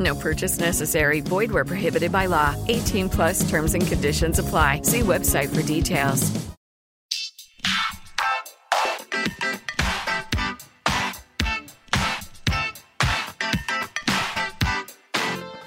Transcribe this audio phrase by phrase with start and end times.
[0.00, 1.20] No purchase necessary.
[1.20, 2.56] Void where prohibited by law.
[2.68, 4.82] 18 plus terms and conditions apply.
[4.82, 6.50] See website for details.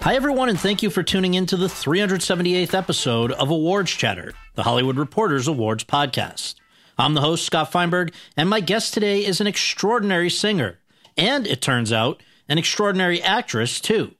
[0.01, 4.33] Hi, everyone, and thank you for tuning in to the 378th episode of Awards Chatter,
[4.53, 6.55] the Hollywood Reporters Awards podcast.
[6.97, 10.79] I'm the host, Scott Feinberg, and my guest today is an extraordinary singer,
[11.15, 14.13] and it turns out, an extraordinary actress, too.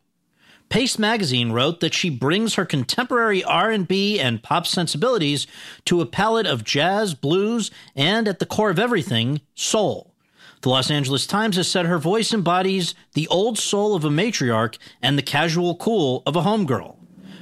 [0.73, 5.45] Paste magazine wrote that she brings her contemporary R&B and pop sensibilities
[5.85, 10.15] to a palette of jazz, blues, and at the core of everything, soul.
[10.61, 14.79] The Los Angeles Times has said her voice embodies the old soul of a matriarch
[14.99, 16.95] and the casual cool of a homegirl,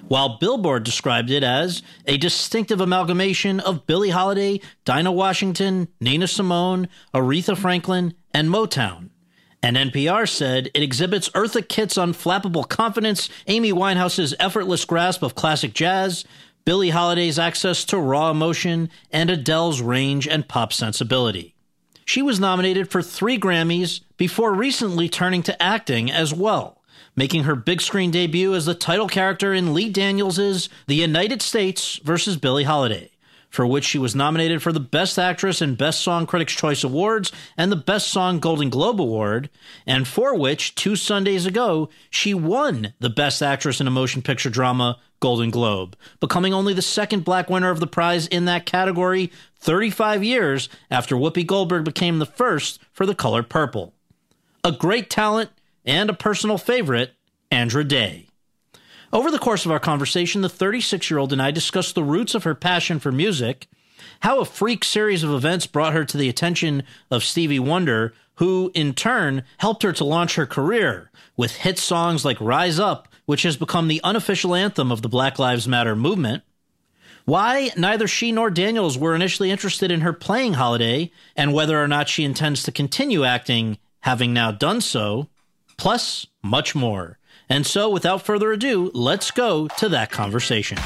[0.09, 6.89] while Billboard described it as a distinctive amalgamation of Billie Holiday, Dinah Washington, Nina Simone,
[7.13, 9.10] Aretha Franklin, and Motown.
[9.63, 15.73] And NPR said it exhibits Eartha Kitt's unflappable confidence, Amy Winehouse's effortless grasp of classic
[15.73, 16.25] jazz,
[16.65, 21.55] Billie Holiday's access to raw emotion, and Adele's range and pop sensibility.
[22.05, 26.81] She was nominated for three Grammys before recently turning to acting as well,
[27.15, 31.99] making her big screen debut as the title character in Lee Daniels' The United States
[32.03, 33.10] versus Billie Holiday,
[33.51, 37.31] for which she was nominated for the Best Actress and Best Song Critics' Choice Awards
[37.57, 39.49] and the Best Song Golden Globe Award,
[39.85, 44.49] and for which, two Sundays ago, she won the Best Actress in a Motion Picture
[44.49, 49.31] Drama Golden Globe, becoming only the second black winner of the prize in that category
[49.59, 53.93] 35 years after Whoopi Goldberg became the first for The Color Purple.
[54.63, 55.51] A great talent
[55.85, 57.13] and a personal favorite,
[57.51, 58.30] Andra Day.
[59.13, 62.33] Over the course of our conversation, the 36 year old and I discussed the roots
[62.33, 63.67] of her passion for music,
[64.21, 68.71] how a freak series of events brought her to the attention of Stevie Wonder, who
[68.73, 73.43] in turn helped her to launch her career with hit songs like Rise Up, which
[73.43, 76.43] has become the unofficial anthem of the Black Lives Matter movement.
[77.25, 81.87] Why neither she nor Daniels were initially interested in her playing Holiday, and whether or
[81.87, 85.27] not she intends to continue acting, having now done so,
[85.77, 87.19] plus much more.
[87.51, 90.77] And so, without further ado, let's go to that conversation.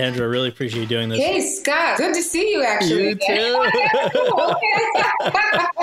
[0.00, 1.18] Andra, I really appreciate you doing this.
[1.18, 1.98] Hey, Scott.
[1.98, 3.08] Good to see you, actually.
[3.08, 3.24] You too.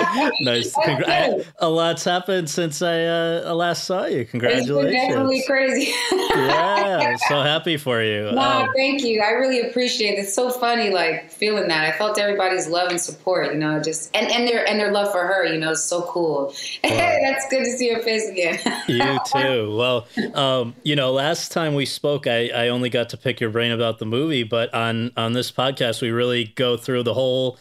[0.40, 0.74] nice.
[0.74, 4.24] Congra- I, a lot's happened since I uh, last saw you.
[4.24, 4.94] Congratulations.
[4.94, 5.92] It's definitely crazy.
[6.34, 8.32] yeah, I'm so happy for you.
[8.32, 9.20] No, um, thank you.
[9.20, 10.20] I really appreciate it.
[10.20, 11.84] It's so funny, like feeling that.
[11.84, 13.52] I felt everybody's love and support.
[13.52, 15.44] You know, just and, and their and their love for her.
[15.44, 16.54] You know, is so cool.
[16.82, 18.58] Hey, that's good to see your face again.
[18.88, 19.76] you too.
[19.76, 23.50] Well, um, you know, last time we spoke, I, I only got to pick your
[23.50, 27.58] brain about the movie, but on on this podcast we really go through the whole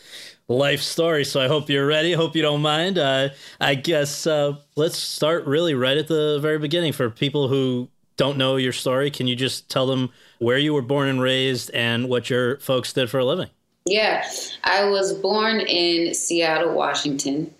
[0.47, 1.25] life story.
[1.25, 2.13] So I hope you're ready.
[2.13, 2.97] Hope you don't mind.
[2.97, 3.29] Uh,
[3.59, 8.37] I guess uh, let's start really right at the very beginning for people who don't
[8.37, 9.11] know your story.
[9.11, 12.93] Can you just tell them where you were born and raised and what your folks
[12.93, 13.49] did for a living?
[13.87, 14.27] Yeah,
[14.63, 17.53] I was born in Seattle, Washington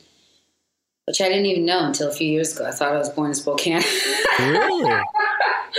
[1.05, 2.65] which I didn't even know until a few years ago.
[2.65, 3.81] I thought I was born in Spokane.
[4.37, 4.83] Really?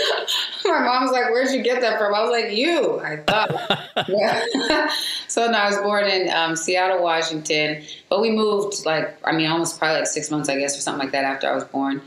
[0.65, 3.51] My mom's like, "Where'd you get that from?" I was like, "You." I thought.
[4.09, 4.91] yeah.
[5.29, 9.51] so no, I was born in um, Seattle, Washington, but we moved like I mean,
[9.51, 12.03] almost probably like six months, I guess, or something like that after I was born,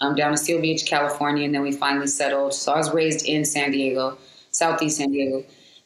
[0.00, 2.54] um, down to Seal Beach, California, and then we finally settled.
[2.54, 4.18] So I was raised in San Diego,
[4.50, 5.44] Southeast San Diego,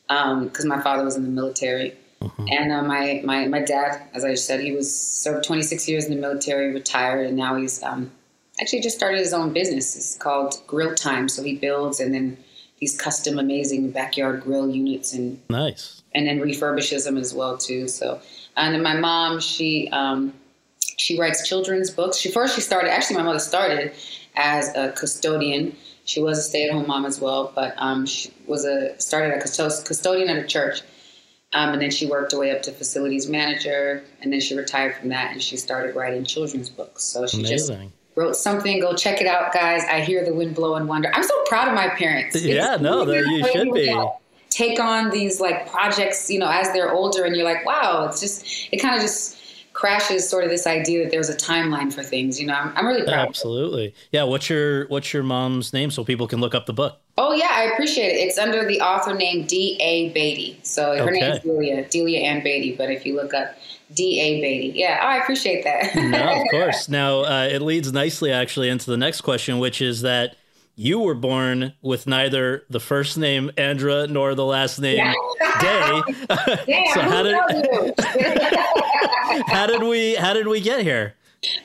[0.09, 1.97] because um, my father was in the military.
[2.21, 2.47] Mm-hmm.
[2.51, 6.15] And uh, my, my my dad, as I said, he was served 26 years in
[6.15, 8.11] the military, retired, and now he's um,
[8.61, 9.97] actually just started his own business.
[9.97, 11.29] It's called Grill Time.
[11.29, 12.39] So he builds and then
[12.81, 17.89] these custom, amazing backyard grill units and nice, and then refurbishes them as well too.
[17.89, 18.21] So,
[18.57, 20.33] and then my mom, she um,
[20.97, 22.17] she writes children's books.
[22.17, 23.93] She first she started actually my mother started
[24.37, 28.99] as a custodian She was a stay-at-home mom as well, but um, she was a
[28.99, 30.81] started a custodian at a church,
[31.53, 34.97] um, and then she worked her way up to facilities manager, and then she retired
[34.97, 37.05] from that, and she started writing children's books.
[37.05, 37.57] So she Amazing.
[37.57, 37.71] just
[38.19, 38.81] wrote something.
[38.81, 39.83] Go check it out, guys.
[39.85, 41.11] I hear the wind blow and wonder.
[41.15, 42.37] I'm so proud of my parents.
[42.43, 43.97] Yeah, it's no, you should be.
[44.51, 48.21] Take on these like projects, you know, as they're older, and you're like, wow, it's
[48.21, 49.38] just it kind of just
[49.79, 52.41] crashes sort of this idea that there's a timeline for things.
[52.41, 53.29] You know, I'm, I'm really proud.
[53.29, 54.25] Absolutely, yeah.
[54.25, 56.99] What's your What's your mom's name so people can look up the book?
[57.17, 58.27] Oh yeah, I appreciate it.
[58.27, 59.77] It's under the author name D.
[59.81, 60.13] A.
[60.13, 60.59] Beatty.
[60.65, 61.21] So her okay.
[61.21, 62.75] name is Delia, Delia Ann Beatty.
[62.75, 63.55] But if you look up
[63.95, 64.21] D.
[64.21, 64.41] A.
[64.41, 65.95] Beatty, yeah, oh, I appreciate that.
[65.95, 66.89] no, of course.
[66.89, 70.35] Now uh, it leads nicely actually into the next question, which is that
[70.79, 75.13] you were born with neither the first name Andra nor the last name
[75.61, 76.03] Day.
[76.67, 77.35] Damn, so how did
[79.49, 81.17] how did we how did we get here?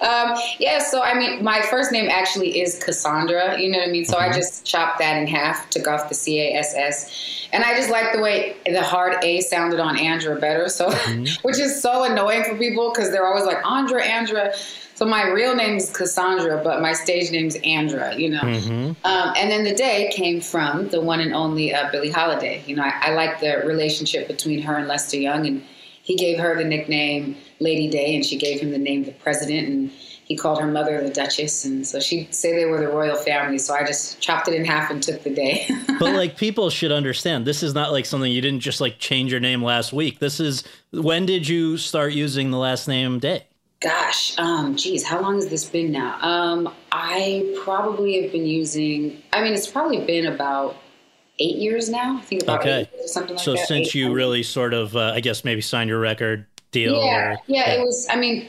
[0.02, 3.60] Um, yeah, so I mean, my first name actually is Cassandra.
[3.60, 4.06] You know what I mean?
[4.06, 4.32] So mm-hmm.
[4.32, 7.76] I just chopped that in half, took off the C A S S, and I
[7.76, 10.70] just like the way the hard A sounded on Andra better.
[10.70, 11.48] So, mm-hmm.
[11.48, 14.56] which is so annoying for people because they're always like Andra, Andra.
[14.96, 18.42] So my real name is Cassandra, but my stage name's Andra, you know.
[18.42, 19.06] Mm-hmm.
[19.06, 22.64] Um, and then the day came from the one and only uh, Billie Holiday.
[22.68, 25.64] You know, I, I like the relationship between her and Lester Young, and
[26.04, 29.68] he gave her the nickname Lady Day, and she gave him the name the President,
[29.68, 29.92] and
[30.26, 33.58] he called her mother the Duchess, and so she'd say they were the royal family.
[33.58, 35.68] So I just chopped it in half and took the day.
[36.00, 39.32] but like people should understand, this is not like something you didn't just like change
[39.32, 40.20] your name last week.
[40.20, 43.46] This is when did you start using the last name Day?
[43.84, 46.18] Gosh, um, geez, how long has this been now?
[46.22, 49.22] Um, I probably have been using.
[49.34, 50.78] I mean, it's probably been about
[51.40, 52.18] eight years now.
[52.18, 52.90] I think about okay.
[53.08, 53.60] something like so that.
[53.60, 56.94] So since eight you really sort of, uh, I guess, maybe signed your record deal.
[56.94, 58.08] Yeah, or, yeah, yeah, it was.
[58.10, 58.48] I mean,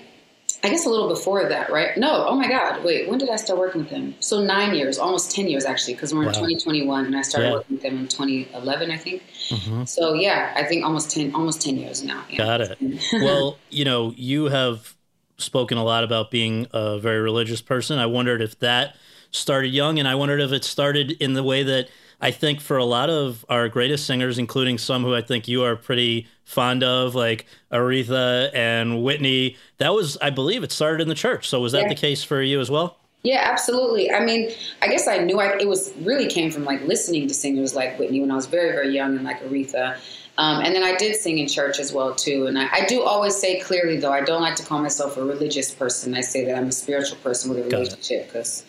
[0.62, 1.96] I guess a little before that, right?
[1.98, 4.14] No, oh my God, wait, when did I start working with them?
[4.20, 6.32] So nine years, almost ten years actually, because we're in wow.
[6.32, 7.54] 2021, and I started yeah.
[7.54, 9.22] working with them in 2011, I think.
[9.48, 9.84] Mm-hmm.
[9.84, 12.24] So yeah, I think almost ten, almost ten years now.
[12.30, 12.38] Yeah.
[12.38, 12.78] Got it.
[13.14, 14.94] well, you know, you have
[15.36, 17.98] spoken a lot about being a very religious person.
[17.98, 18.96] I wondered if that
[19.30, 21.88] started young, and I wondered if it started in the way that
[22.20, 25.64] I think for a lot of our greatest singers, including some who I think you
[25.64, 31.08] are pretty fond of, like Aretha and Whitney, that was, I believe, it started in
[31.08, 31.48] the church.
[31.48, 31.88] So was that yeah.
[31.88, 32.98] the case for you as well?
[33.24, 34.12] Yeah, absolutely.
[34.12, 34.50] I mean,
[34.82, 37.98] I guess I knew I, it was really came from like listening to singers like
[37.98, 39.98] Whitney when I was very, very young and like Aretha.
[40.36, 42.46] Um, and then I did sing in church as well too.
[42.46, 45.22] And I, I, do always say clearly though, I don't like to call myself a
[45.22, 46.14] religious person.
[46.14, 48.64] I say that I'm a spiritual person with a relationship because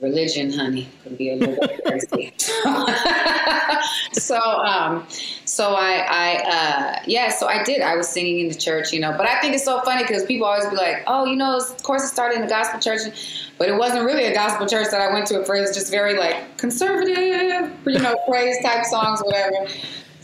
[0.00, 2.34] religion, honey, can be a little bit crazy.
[4.12, 5.06] so, um,
[5.46, 7.80] so I, I, uh, yeah, so I did.
[7.80, 9.14] I was singing in the church, you know.
[9.16, 11.82] But I think it's so funny because people always be like, "Oh, you know, of
[11.82, 15.00] course it started in the gospel church," but it wasn't really a gospel church that
[15.00, 15.58] I went to at first.
[15.58, 19.66] It was just very like conservative, you know, praise type songs, whatever.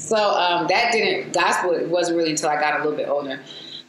[0.03, 1.73] So um, that didn't gospel.
[1.73, 3.41] It wasn't really until I got a little bit older.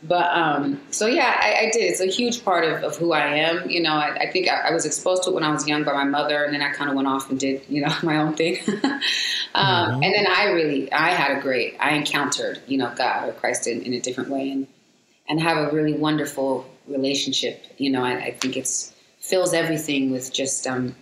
[0.06, 1.84] But um, so yeah, I, I, did.
[1.84, 3.70] It's a huge part of, of who I am.
[3.70, 5.86] You know, I, I think I, I, was exposed to it when I was young
[5.86, 8.18] by my mother, and then I kind of went off and did you know my
[8.18, 8.58] own thing.
[8.68, 10.04] um, mm-hmm.
[10.04, 13.66] And then I really, I had a great, I encountered you know God or Christ
[13.66, 14.68] in, in a different way, and
[15.30, 17.64] and have a really wonderful relationship.
[17.78, 20.96] You know, I, I think it's fills everything with just um,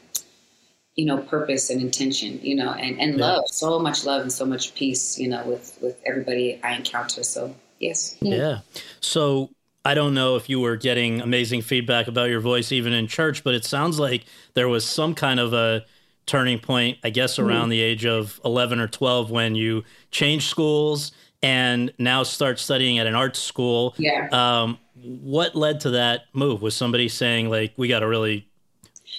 [0.96, 3.26] you know purpose and intention you know and, and yeah.
[3.26, 7.24] love so much love and so much peace you know with with everybody i encounter
[7.24, 8.16] so yes.
[8.22, 8.36] Yeah.
[8.36, 8.60] yeah.
[9.02, 9.50] So
[9.84, 13.44] I don't know if you were getting amazing feedback about your voice even in church,
[13.44, 15.86] but it sounds like there was some kind of a
[16.28, 17.50] turning point, I guess, mm-hmm.
[17.50, 17.72] around mm.
[17.72, 23.08] the age of 11 or 12 when you changed schools and now start studying at
[23.08, 23.96] an art school.
[23.98, 24.30] Yeah.
[24.32, 26.62] Um, what led to that move?
[26.62, 28.48] Was somebody saying, like, we got to really,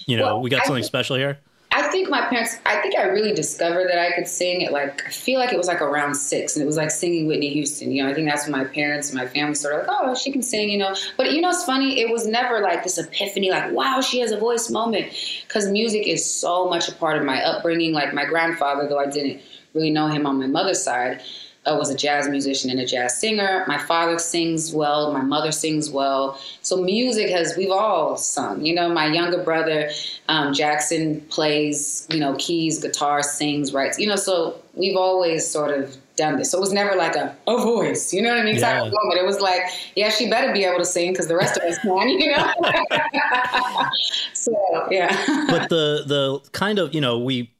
[0.07, 1.39] you know, well, we got something I, special here?
[1.93, 5.05] I think my parents, I think I really discovered that I could sing at like,
[5.05, 7.91] I feel like it was like around six and it was like singing Whitney Houston.
[7.91, 10.31] You know, I think that's when my parents and my family started like, oh, she
[10.31, 10.95] can sing, you know.
[11.17, 14.31] But you know, it's funny, it was never like this epiphany, like, wow, she has
[14.31, 15.13] a voice moment.
[15.47, 17.93] Because music is so much a part of my upbringing.
[17.93, 19.43] Like my grandfather, though I didn't
[19.75, 21.21] really know him on my mother's side,
[21.65, 23.63] uh, was a jazz musician and a jazz singer.
[23.67, 25.13] My father sings well.
[25.13, 26.39] My mother sings well.
[26.61, 28.65] So music has we've all sung.
[28.65, 29.89] You know, my younger brother
[30.27, 33.99] um, Jackson plays you know keys, guitar, sings, writes.
[33.99, 36.51] You know, so we've always sort of done this.
[36.51, 38.13] So it was never like a a voice.
[38.13, 38.57] You know what I mean?
[38.57, 38.79] Yeah.
[38.79, 39.19] moment.
[39.19, 39.61] It was like,
[39.95, 42.09] yeah, she better be able to sing because the rest of us can.
[42.09, 42.53] You know.
[44.33, 45.45] so yeah.
[45.49, 47.51] but the the kind of you know we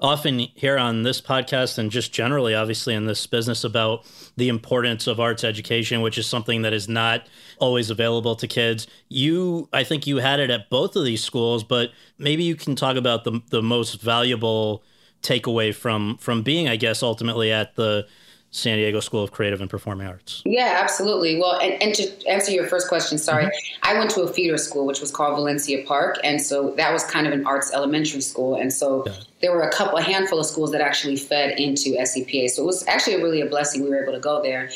[0.00, 4.04] often hear on this podcast and just generally, obviously, in this business about
[4.36, 7.26] the importance of arts education, which is something that is not
[7.58, 8.86] always available to kids.
[9.08, 12.74] You, I think you had it at both of these schools, but maybe you can
[12.74, 14.82] talk about the, the most valuable
[15.22, 18.06] takeaway from from being, I guess, ultimately at the
[18.52, 20.42] San Diego School of Creative and Performing Arts.
[20.44, 21.38] Yeah, absolutely.
[21.38, 23.88] Well, and, and to answer your first question, sorry, mm-hmm.
[23.88, 26.18] I went to a feeder school, which was called Valencia Park.
[26.24, 28.56] And so that was kind of an arts elementary school.
[28.56, 29.12] And so yeah.
[29.40, 32.48] there were a couple, a handful of schools that actually fed into SCPA.
[32.50, 34.68] So it was actually really a blessing we were able to go there.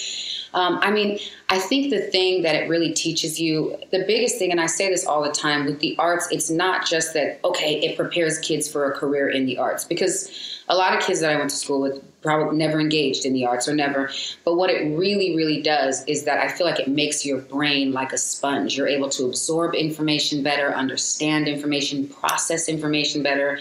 [0.54, 4.52] Um, I mean, I think the thing that it really teaches you, the biggest thing,
[4.52, 7.80] and I say this all the time with the arts, it's not just that, okay,
[7.80, 9.84] it prepares kids for a career in the arts.
[9.84, 13.34] Because a lot of kids that I went to school with probably never engaged in
[13.34, 14.10] the arts or never.
[14.44, 17.92] But what it really, really does is that I feel like it makes your brain
[17.92, 18.76] like a sponge.
[18.76, 23.60] You're able to absorb information better, understand information, process information better,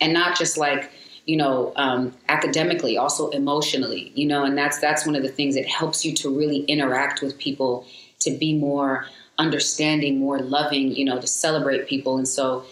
[0.00, 0.92] and not just like,
[1.26, 5.56] you know, um, academically, also emotionally, you know, and that's that's one of the things
[5.56, 7.84] that helps you to really interact with people,
[8.20, 9.06] to be more
[9.38, 12.16] understanding, more loving, you know, to celebrate people.
[12.16, 12.64] And so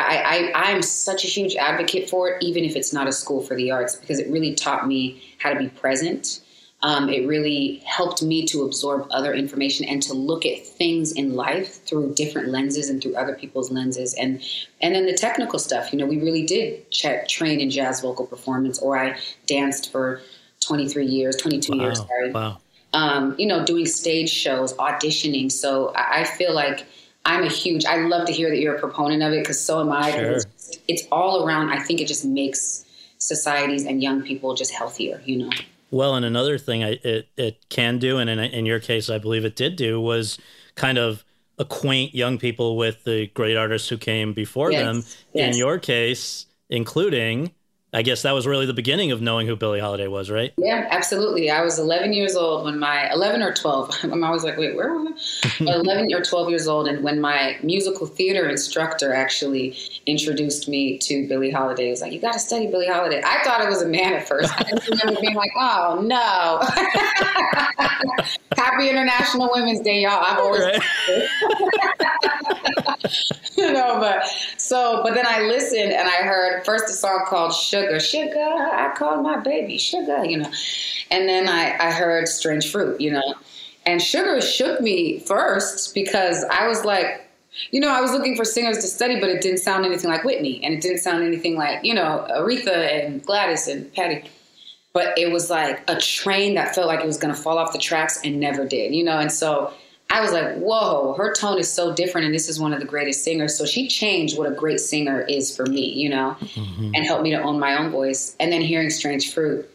[0.00, 3.42] I, I, I'm such a huge advocate for it, even if it's not a school
[3.42, 6.40] for the arts, because it really taught me how to be present
[6.82, 11.34] um, it really helped me to absorb other information and to look at things in
[11.34, 14.14] life through different lenses and through other people's lenses.
[14.14, 14.42] And
[14.80, 18.26] and then the technical stuff, you know, we really did check, train in jazz vocal
[18.26, 20.22] performance, or I danced for
[20.60, 21.84] 23 years, 22 wow.
[21.84, 22.32] years, sorry.
[22.32, 22.58] Wow.
[22.92, 25.52] Um, you know, doing stage shows, auditioning.
[25.52, 26.86] So I, I feel like
[27.24, 27.84] I'm a huge.
[27.84, 30.10] I love to hear that you're a proponent of it because so am I.
[30.12, 30.30] Sure.
[30.32, 31.70] It's, it's all around.
[31.70, 32.84] I think it just makes
[33.18, 35.22] societies and young people just healthier.
[35.24, 35.50] You know.
[35.90, 39.18] Well, and another thing I, it it can do, and in, in your case, I
[39.18, 40.38] believe it did do, was
[40.76, 41.24] kind of
[41.58, 44.82] acquaint young people with the great artists who came before yes.
[44.82, 45.04] them.
[45.34, 45.52] Yes.
[45.52, 47.52] In your case, including
[47.92, 50.52] I guess that was really the beginning of knowing who Billie Holiday was, right?
[50.56, 51.50] Yeah, absolutely.
[51.50, 53.98] I was 11 years old when my 11 or 12.
[54.04, 55.64] I'm always like, wait, where was I?
[55.64, 61.26] 11 or 12 years old, and when my musical theater instructor actually introduced me to
[61.26, 63.82] Billie Holiday, he was like, "You got to study Billie Holiday." I thought it was
[63.82, 64.52] a man at first.
[64.56, 66.60] I just remember being like, "Oh no!"
[68.56, 70.22] Happy International Women's Day, y'all!
[70.22, 70.80] I've always, right.
[73.56, 74.24] you know, but
[74.56, 78.92] so, but then I listened and I heard first a song called "Sugar." Sugar, I
[78.96, 80.50] called my baby Sugar, you know,
[81.10, 83.34] and then I I heard "Strange Fruit," you know,
[83.86, 87.26] and Sugar shook me first because I was like.
[87.72, 90.22] You know, I was looking for singers to study, but it didn't sound anything like
[90.22, 94.22] Whitney, and it didn't sound anything like you know Aretha and Gladys and Patti
[94.92, 97.72] but it was like a train that felt like it was going to fall off
[97.72, 99.18] the tracks and never did, you know?
[99.18, 99.72] And so
[100.10, 102.86] I was like, whoa, her tone is so different, and this is one of the
[102.86, 103.56] greatest singers.
[103.56, 106.90] So she changed what a great singer is for me, you know, mm-hmm.
[106.94, 108.34] and helped me to own my own voice.
[108.40, 109.70] And then hearing Strange Fruit,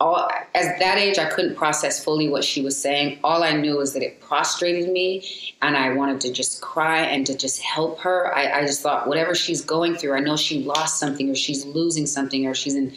[0.00, 3.18] all at that age, I couldn't process fully what she was saying.
[3.22, 5.28] All I knew was that it prostrated me,
[5.60, 8.34] and I wanted to just cry and to just help her.
[8.34, 11.64] I, I just thought, whatever she's going through, I know she lost something, or she's
[11.66, 12.94] losing something, or she's in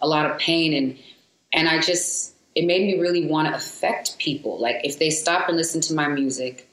[0.00, 0.98] a lot of pain and
[1.52, 2.29] and I just
[2.60, 4.60] it made me really want to affect people.
[4.60, 6.68] Like if they stop and listen to my music,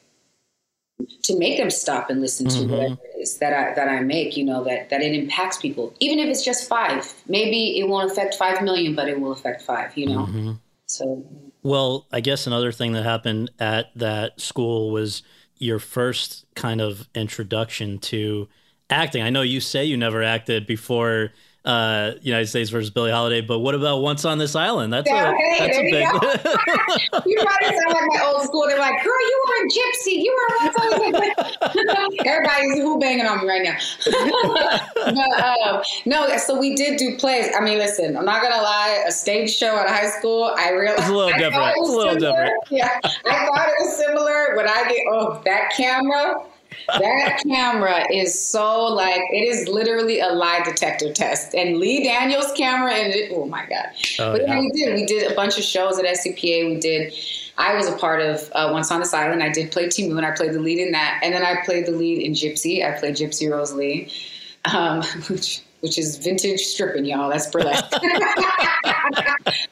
[1.23, 2.71] to make them stop and listen to mm-hmm.
[2.71, 5.93] whatever it is that I that I make, you know, that that it impacts people.
[6.01, 7.13] Even if it's just five.
[7.27, 10.25] Maybe it won't affect five million, but it will affect five, you know.
[10.25, 10.51] Mm-hmm.
[10.87, 11.25] So
[11.63, 15.23] Well, I guess another thing that happened at that school was
[15.57, 18.49] your first kind of introduction to
[18.89, 19.21] acting.
[19.21, 21.31] I know you say you never acted before
[21.67, 23.41] uh, United States versus Billie Holiday.
[23.41, 24.93] But what about Once on This Island?
[24.93, 27.25] That's yeah, a hey, that's a big.
[27.25, 28.65] you probably sound like my old school.
[28.67, 30.23] They're like, "Girl, you were in Gypsy.
[30.23, 33.77] You were Once on This." Everybody's who banging on me right now.
[34.95, 37.51] but um, no, so we did do plays.
[37.53, 39.03] I mean, listen, I'm not gonna lie.
[39.05, 41.55] A stage show at high school, I realized it's a little different.
[41.55, 42.43] It it's a little similar.
[42.43, 42.63] different.
[42.71, 44.55] Yeah, I thought it was similar.
[44.55, 46.35] When I get oh that camera
[46.87, 51.53] that camera is so like it is literally a lie detector test.
[51.53, 53.87] And Lee Daniels' camera and it, oh my god!
[54.19, 54.59] Oh, but yeah.
[54.59, 56.69] we did we did a bunch of shows at SCPA.
[56.69, 57.13] We did.
[57.57, 59.41] I was a part of uh, Once on This Island.
[59.41, 61.87] I did play Ti and I played the lead in that, and then I played
[61.87, 62.85] the lead in Gypsy.
[62.85, 64.11] I played Gypsy Rose Lee,
[64.65, 67.29] um, which which is vintage stripping, y'all.
[67.29, 67.91] That's burlesque.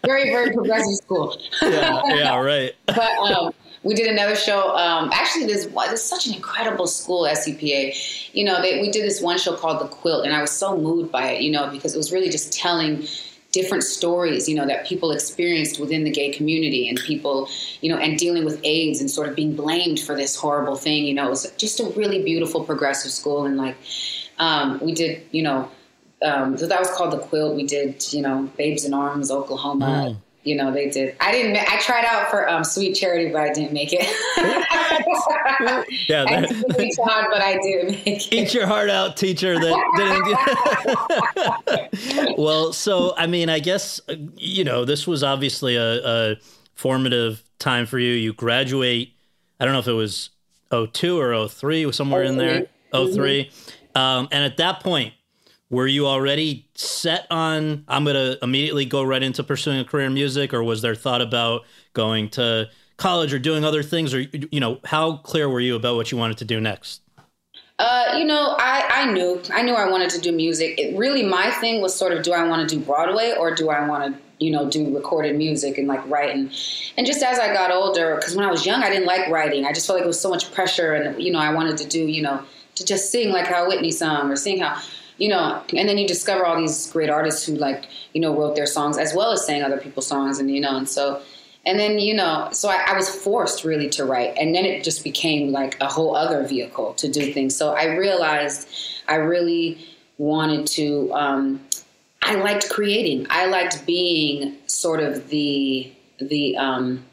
[0.06, 1.38] very, very progressive school.
[1.62, 2.74] yeah, yeah, right.
[2.86, 3.54] but um,
[3.86, 4.76] we did another show.
[4.76, 8.34] Um, actually, this was such an incredible school, SCPA.
[8.34, 10.76] You know, they, we did this one show called The Quilt, and I was so
[10.76, 13.08] moved by it, you know, because it was really just telling
[13.52, 17.48] different stories, you know, that people experienced within the gay community and people,
[17.82, 21.06] you know, and dealing with AIDS and sort of being blamed for this horrible thing.
[21.06, 23.46] You know, it was just a really beautiful progressive school.
[23.46, 23.78] And like,
[24.40, 25.70] um, we did, you know,
[26.24, 27.56] um, so that was called the Quilt.
[27.56, 29.86] We did, you know, Babes in Arms, Oklahoma.
[30.10, 30.18] Mm.
[30.46, 31.16] You know, they did.
[31.20, 31.58] I didn't.
[31.58, 34.02] I tried out for um, Sweet Charity, but I didn't make it.
[36.08, 38.34] yeah, I that, really tried, but I didn't make it.
[38.34, 39.60] eat your heart out, teacher.
[39.60, 39.76] That
[41.66, 42.38] didn't.
[42.38, 46.36] well, so I mean, I guess uh, you know this was obviously a, a
[46.76, 48.14] formative time for you.
[48.14, 49.14] You graduate.
[49.60, 50.30] I don't know if it was
[50.70, 52.68] 02 or 03, somewhere in there.
[52.94, 53.50] 3
[53.96, 55.14] um, and at that point,
[55.76, 60.06] were you already set on I'm going to immediately go right into pursuing a career
[60.06, 61.64] in music, or was there thought about
[61.94, 65.98] going to college or doing other things, or you know, how clear were you about
[65.98, 67.02] what you wanted to do next?
[67.78, 70.80] Uh, you know, I, I knew I knew I wanted to do music.
[70.80, 73.70] It really my thing was sort of do I want to do Broadway or do
[73.70, 76.52] I want to you know do recorded music and like writing.
[76.98, 79.66] And just as I got older, because when I was young, I didn't like writing.
[79.66, 81.86] I just felt like it was so much pressure, and you know, I wanted to
[81.86, 82.42] do you know
[82.76, 84.82] to just sing like how Whitney sung or sing how
[85.18, 85.62] you know.
[85.76, 88.98] And then you discover all these great artists who like you know wrote their songs
[88.98, 91.22] as well as sang other people's songs, and you know, and so
[91.66, 94.84] and then you know so I, I, was forced really to write and then it
[94.84, 98.68] just became like a whole other vehicle to do things so i realized
[99.08, 99.86] i really
[100.18, 101.60] wanted to um,
[102.22, 107.04] i liked creating i liked being sort of the the um,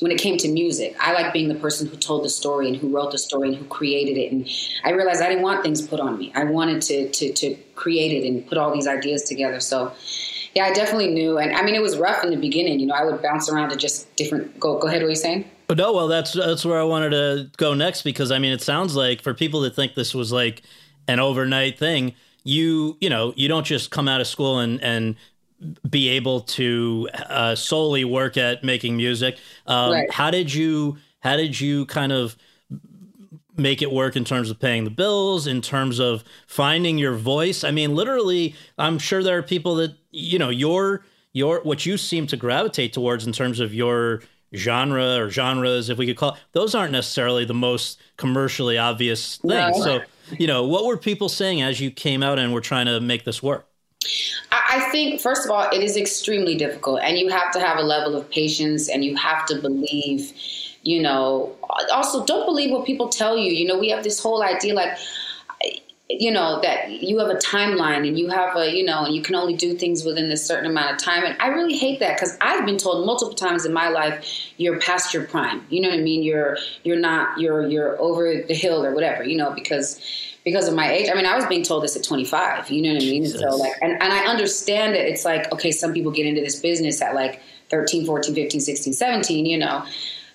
[0.00, 2.76] when it came to music i like being the person who told the story and
[2.76, 4.48] who wrote the story and who created it and
[4.84, 8.12] i realized i didn't want things put on me i wanted to to, to create
[8.12, 9.92] it and put all these ideas together so
[10.54, 12.78] yeah, I definitely knew, and I mean, it was rough in the beginning.
[12.78, 14.58] You know, I would bounce around to just different.
[14.60, 15.02] Go, go ahead.
[15.02, 15.50] What are you saying?
[15.66, 18.62] But no, well, that's that's where I wanted to go next because I mean, it
[18.62, 20.62] sounds like for people that think this was like
[21.08, 25.16] an overnight thing, you you know, you don't just come out of school and and
[25.88, 29.38] be able to uh, solely work at making music.
[29.66, 30.10] Um, right.
[30.10, 32.36] How did you how did you kind of
[33.56, 37.62] make it work in terms of paying the bills, in terms of finding your voice.
[37.62, 41.96] I mean, literally, I'm sure there are people that you know your your what you
[41.96, 44.22] seem to gravitate towards in terms of your
[44.54, 49.38] genre or genres, if we could call it, those aren't necessarily the most commercially obvious
[49.38, 49.78] things.
[49.78, 49.84] No.
[49.84, 50.00] So,
[50.38, 53.24] you know, what were people saying as you came out and were trying to make
[53.24, 53.68] this work?
[54.50, 57.82] I think, first of all, it is extremely difficult, and you have to have a
[57.82, 60.32] level of patience and you have to believe
[60.82, 61.56] you know.
[61.90, 63.50] Also don't believe what people tell you.
[63.50, 64.98] You know we have this whole idea like
[66.08, 69.22] you know that you have a timeline and you have a you know and you
[69.22, 72.14] can only do things within this certain amount of time and i really hate that
[72.14, 75.64] because i've been told multiple times in my life you're past your prime.
[75.70, 76.22] You know what i mean?
[76.22, 80.00] You're you're not you're you're over the hill or whatever you know because
[80.44, 82.92] because of my age i mean i was being told this at 25 you know
[82.92, 83.40] what i mean Jesus.
[83.40, 86.60] so like and, and i understand it it's like okay some people get into this
[86.60, 89.84] business at like 13 14 15 16 17 you know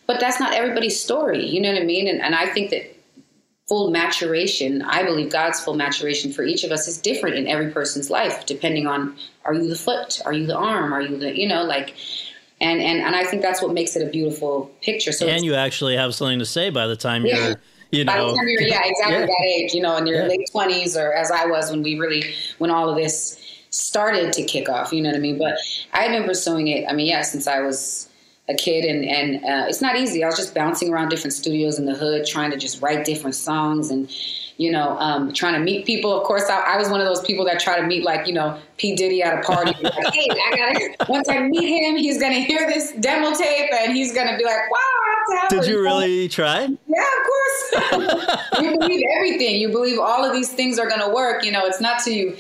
[0.09, 1.45] but that's not everybody's story.
[1.45, 2.07] You know what I mean?
[2.07, 2.95] And, and I think that
[3.67, 7.69] full maturation, I believe God's full maturation for each of us is different in every
[7.69, 11.37] person's life, depending on are you the foot, are you the arm, are you the,
[11.37, 11.95] you know, like,
[12.59, 15.11] and and and I think that's what makes it a beautiful picture.
[15.11, 17.49] So and you actually have something to say by the time yeah.
[17.49, 17.61] you're.
[17.91, 19.25] You know, by the time you're, yeah, exactly yeah.
[19.25, 20.27] that age, you know, in your yeah.
[20.27, 22.23] late twenties, or as I was when we really,
[22.59, 23.39] when all of this
[23.71, 25.37] started to kick off, you know what I mean.
[25.37, 25.57] But
[25.93, 26.85] I've been pursuing it.
[26.87, 28.09] I mean, yeah, since I was
[28.49, 30.23] a kid and and uh, it's not easy.
[30.23, 33.35] I was just bouncing around different studios in the hood, trying to just write different
[33.35, 34.11] songs and
[34.57, 36.19] you know um, trying to meet people.
[36.19, 38.33] Of course, I, I, was one of those people that try to meet like you
[38.33, 39.71] know P Diddy at a party.
[39.81, 43.93] like, hey, I gotta once I meet him, he's gonna hear this demo tape and
[43.93, 45.08] he's gonna be like, wow.
[45.49, 46.61] Did you really try?
[46.61, 48.51] Yeah, of course.
[48.61, 49.59] you believe everything.
[49.61, 51.43] You believe all of these things are gonna work.
[51.43, 52.37] You know, it's not to you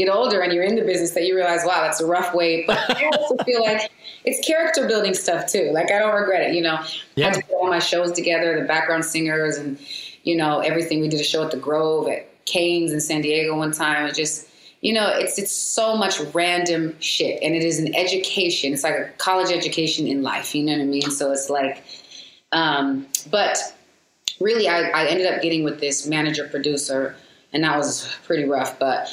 [0.00, 2.64] get older and you're in the business that you realize, wow, that's a rough way.
[2.66, 3.90] But I also feel like
[4.24, 5.70] it's character building stuff too.
[5.72, 6.54] Like I don't regret it.
[6.54, 6.82] You know,
[7.16, 7.26] yeah.
[7.26, 9.78] I had to put all my shows together, the background singers, and
[10.24, 11.00] you know everything.
[11.00, 14.06] We did a show at the Grove at Cain's in San Diego one time.
[14.06, 14.48] It just
[14.80, 18.72] you know it's it's so much random shit, and it is an education.
[18.72, 20.54] It's like a college education in life.
[20.54, 21.10] You know what I mean?
[21.10, 21.82] So it's like,
[22.52, 23.58] um, but
[24.40, 27.16] really, I, I ended up getting with this manager producer,
[27.52, 29.08] and that was pretty rough, but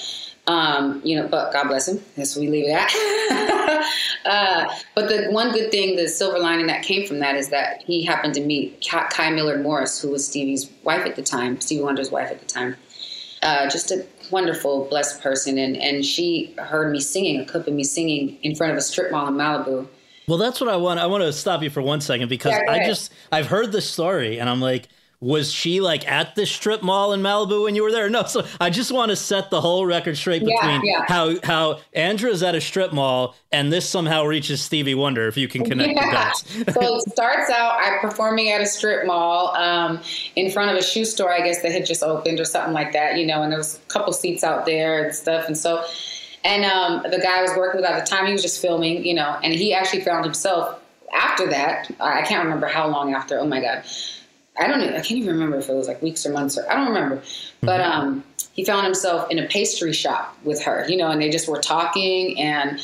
[0.48, 2.02] um, you know, but God bless him.
[2.16, 3.86] That's we leave it at.
[4.26, 7.84] uh, but the one good thing, the silver lining that came from that is that
[7.84, 11.84] he happened to meet Kai Millard Morris, who was Stevie's wife at the time, Stevie
[11.84, 12.78] Wonder's wife at the time.
[13.44, 17.74] Uh, just a wonderful, blessed person, and and she heard me singing, a clip of
[17.74, 19.88] me singing in front of a strip mall in Malibu.
[20.28, 21.00] Well, that's what I want.
[21.00, 23.90] I want to stop you for one second because yeah, I just I've heard this
[23.90, 27.82] story, and I'm like was she like at the strip mall in Malibu when you
[27.82, 28.10] were there?
[28.10, 31.06] No, so I just want to set the whole record straight between yeah, yeah.
[31.08, 35.28] how how Andra's at a strip mall and this somehow reaches Stevie Wonder.
[35.28, 36.06] If you can connect yeah.
[36.06, 36.74] the dots.
[36.74, 40.00] so it starts out I'm performing at a strip mall um,
[40.36, 42.94] in front of a shoe store, I guess that had just opened or something like
[42.94, 45.84] that, you know, and there was a couple seats out there and stuff, and so
[46.44, 49.06] And um, the guy I was working with at the time, he was just filming,
[49.06, 50.80] you know, and he actually found himself
[51.14, 51.90] after that.
[52.00, 53.40] I can't remember how long after.
[53.40, 53.84] Oh my god,
[54.58, 54.82] I don't.
[54.82, 57.22] I can't even remember if it was like weeks or months or I don't remember.
[57.62, 57.92] But Mm-hmm.
[57.92, 58.24] um,
[58.54, 61.60] he found himself in a pastry shop with her, you know, and they just were
[61.60, 62.80] talking and.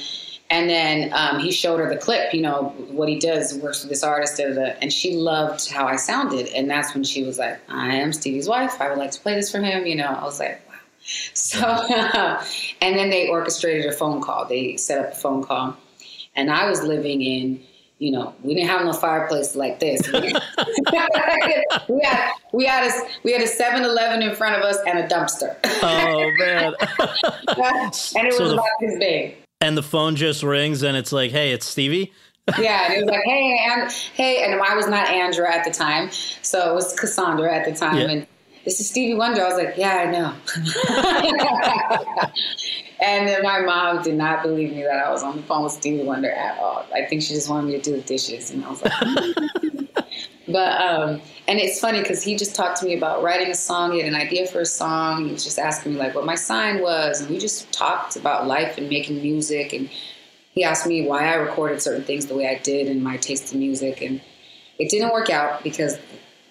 [0.49, 3.89] And then um, he showed her the clip, you know, what he does, works with
[3.89, 6.47] this artist, da, da, da, and she loved how I sounded.
[6.49, 8.79] And that's when she was like, I am Stevie's wife.
[8.79, 9.87] I would like to play this for him.
[9.87, 10.61] You know, I was like.
[11.33, 11.59] So,
[12.81, 14.45] and then they orchestrated a phone call.
[14.45, 15.75] They set up a phone call.
[16.35, 17.61] And I was living in,
[17.99, 20.01] you know, we didn't have no fireplace like this.
[20.13, 20.31] we
[22.01, 22.91] had we had a
[23.23, 25.55] we had a 7-Eleven in front of us and a dumpster.
[25.83, 26.73] Oh man.
[28.15, 29.35] and it So was the- about this big.
[29.61, 32.11] and the phone just rings and it's like, "Hey, it's Stevie."
[32.59, 35.71] Yeah, and it was like, hey, and hey, and I was not Andra at the
[35.71, 36.09] time,
[36.41, 38.09] so it was Cassandra at the time, Yeah.
[38.09, 38.27] and
[38.65, 39.43] this is Stevie Wonder.
[39.43, 40.33] I was like, yeah, I know.
[43.01, 45.73] and then my mom did not believe me that I was on the phone with
[45.73, 46.85] Stevie Wonder at all.
[46.93, 48.93] I think she just wanted me to do the dishes, and I was like.
[50.47, 53.93] But um, and it's funny because he just talked to me about writing a song.
[53.93, 55.25] He had an idea for a song.
[55.25, 58.45] He was just asking me like what my sign was, and we just talked about
[58.45, 59.71] life and making music.
[59.71, 59.89] And
[60.51, 63.53] he asked me why I recorded certain things the way I did and my taste
[63.53, 64.01] in music.
[64.01, 64.21] And
[64.79, 65.97] it didn't work out because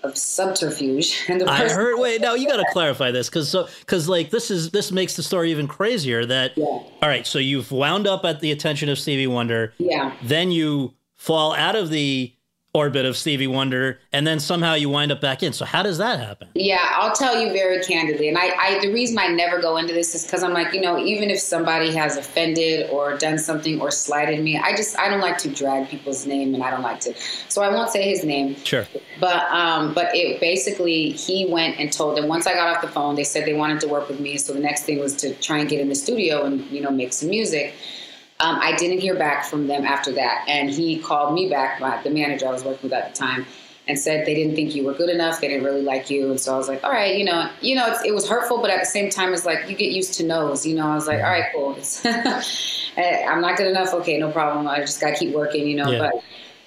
[0.03, 1.25] of subterfuge.
[1.29, 1.99] And the I heard.
[1.99, 5.17] Wait, now you got to clarify this because so because like this is this makes
[5.17, 6.25] the story even crazier.
[6.27, 6.65] That Yeah.
[6.65, 9.73] all right, so you've wound up at the attention of Stevie Wonder.
[9.79, 10.15] Yeah.
[10.23, 12.33] Then you fall out of the
[12.75, 15.53] orbit of Stevie Wonder, and then somehow you wind up back in.
[15.53, 16.49] So how does that happen?
[16.55, 18.29] Yeah, I'll tell you very candidly.
[18.29, 20.81] And I, I the reason I never go into this is because I'm like, you
[20.81, 25.11] know, even if somebody has offended or done something or slighted me, I just I
[25.11, 27.15] don't like to drag people's name and I don't like to.
[27.49, 28.57] So I won't say his name.
[28.65, 28.87] Sure.
[29.21, 32.89] But um, but it basically he went and told them once I got off the
[32.89, 34.39] phone, they said they wanted to work with me.
[34.39, 36.91] So the next thing was to try and get in the studio and you know
[36.91, 37.75] make some music.
[38.43, 42.03] Um, I didn't hear back from them after that, and he called me back, my,
[42.03, 43.47] the manager I was working with at the time,
[43.87, 45.41] and said they didn't think you were good enough.
[45.41, 47.77] They didn't really like you, and so I was like, all right, you know, you
[47.77, 50.15] know, it's, it was hurtful, but at the same time, it's like you get used
[50.15, 50.67] to no's.
[50.67, 51.79] You know, I was like, all right, cool.
[52.95, 53.95] Eh, I'm not good enough.
[53.95, 54.69] Okay, no problem.
[54.69, 55.67] I just gotta keep working.
[55.67, 56.11] You know, Yeah.
[56.13, 56.23] but.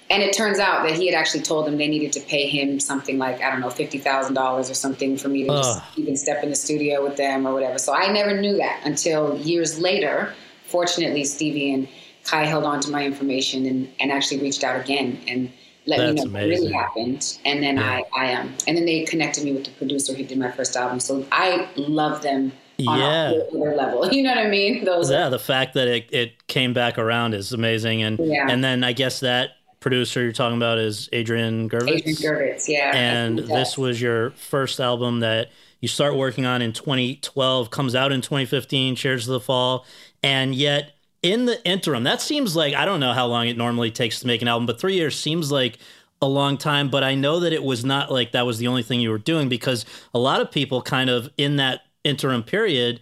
[0.08, 2.78] And it turns out that he had actually told them they needed to pay him
[2.78, 6.16] something like I don't know fifty thousand dollars or something for me to just even
[6.16, 7.78] step in the studio with them or whatever.
[7.78, 10.32] So I never knew that until years later.
[10.76, 11.88] Fortunately, Stevie and
[12.24, 15.50] Kai held on to my information and, and actually reached out again and
[15.86, 17.38] let That's me know what really happened.
[17.46, 20.36] And then I, I um, and then they connected me with the producer who did
[20.36, 21.00] my first album.
[21.00, 22.52] So I love them
[22.86, 23.30] on Yeah.
[23.30, 24.06] a level.
[24.12, 24.84] You know what I mean?
[24.84, 28.46] Those Yeah, the fact that it, it came back around is amazing, and Yeah.
[28.46, 31.88] and then I guess that producer you're talking about is Adrian Gurvitz.
[31.88, 32.92] Adrian Gurvitz, yeah.
[32.94, 35.48] and this was your first album that
[35.80, 39.86] you start working on in 2012 comes out in 2015 cheers to the fall
[40.26, 43.90] and yet in the interim that seems like i don't know how long it normally
[43.90, 45.78] takes to make an album but three years seems like
[46.22, 46.88] a long time.
[46.88, 49.18] But i know that it was not like that was the only thing you were
[49.18, 49.84] doing because
[50.14, 53.00] a lot of people kind of in that interim period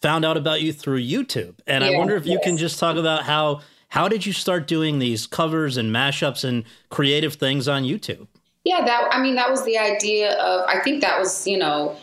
[0.00, 1.54] found out about you through youtube.
[1.66, 4.98] And i wonder if you can just talk about how how did you start doing
[4.98, 8.26] these covers and mashups and creative things on youtube?
[8.64, 11.96] Yeah, that I mean that was the idea of I think that was, you know,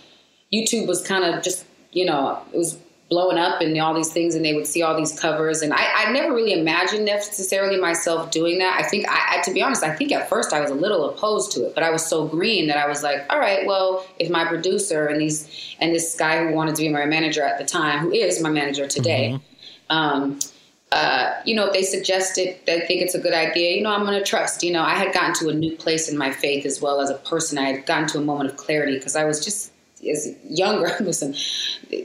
[0.54, 2.78] YouTube was kind of just, you know, it was
[3.10, 6.06] blowing up and all these things and they would see all these covers and I,
[6.06, 8.80] I never really imagined necessarily myself doing that.
[8.80, 11.10] I think I, I to be honest, I think at first I was a little
[11.10, 14.06] opposed to it, but I was so green that I was like, all right, well,
[14.20, 17.58] if my producer and these and this guy who wanted to be my manager at
[17.58, 19.40] the time, who is my manager today,
[19.90, 20.40] um,
[20.92, 24.06] uh, you know, if they suggested they think it's a good idea, you know, I'm
[24.06, 24.64] going to trust.
[24.64, 27.10] You know, I had gotten to a new place in my faith as well as
[27.10, 27.58] a person.
[27.58, 29.72] I had gotten to a moment of clarity because I was just
[30.08, 30.92] as younger.
[31.00, 31.34] Listen,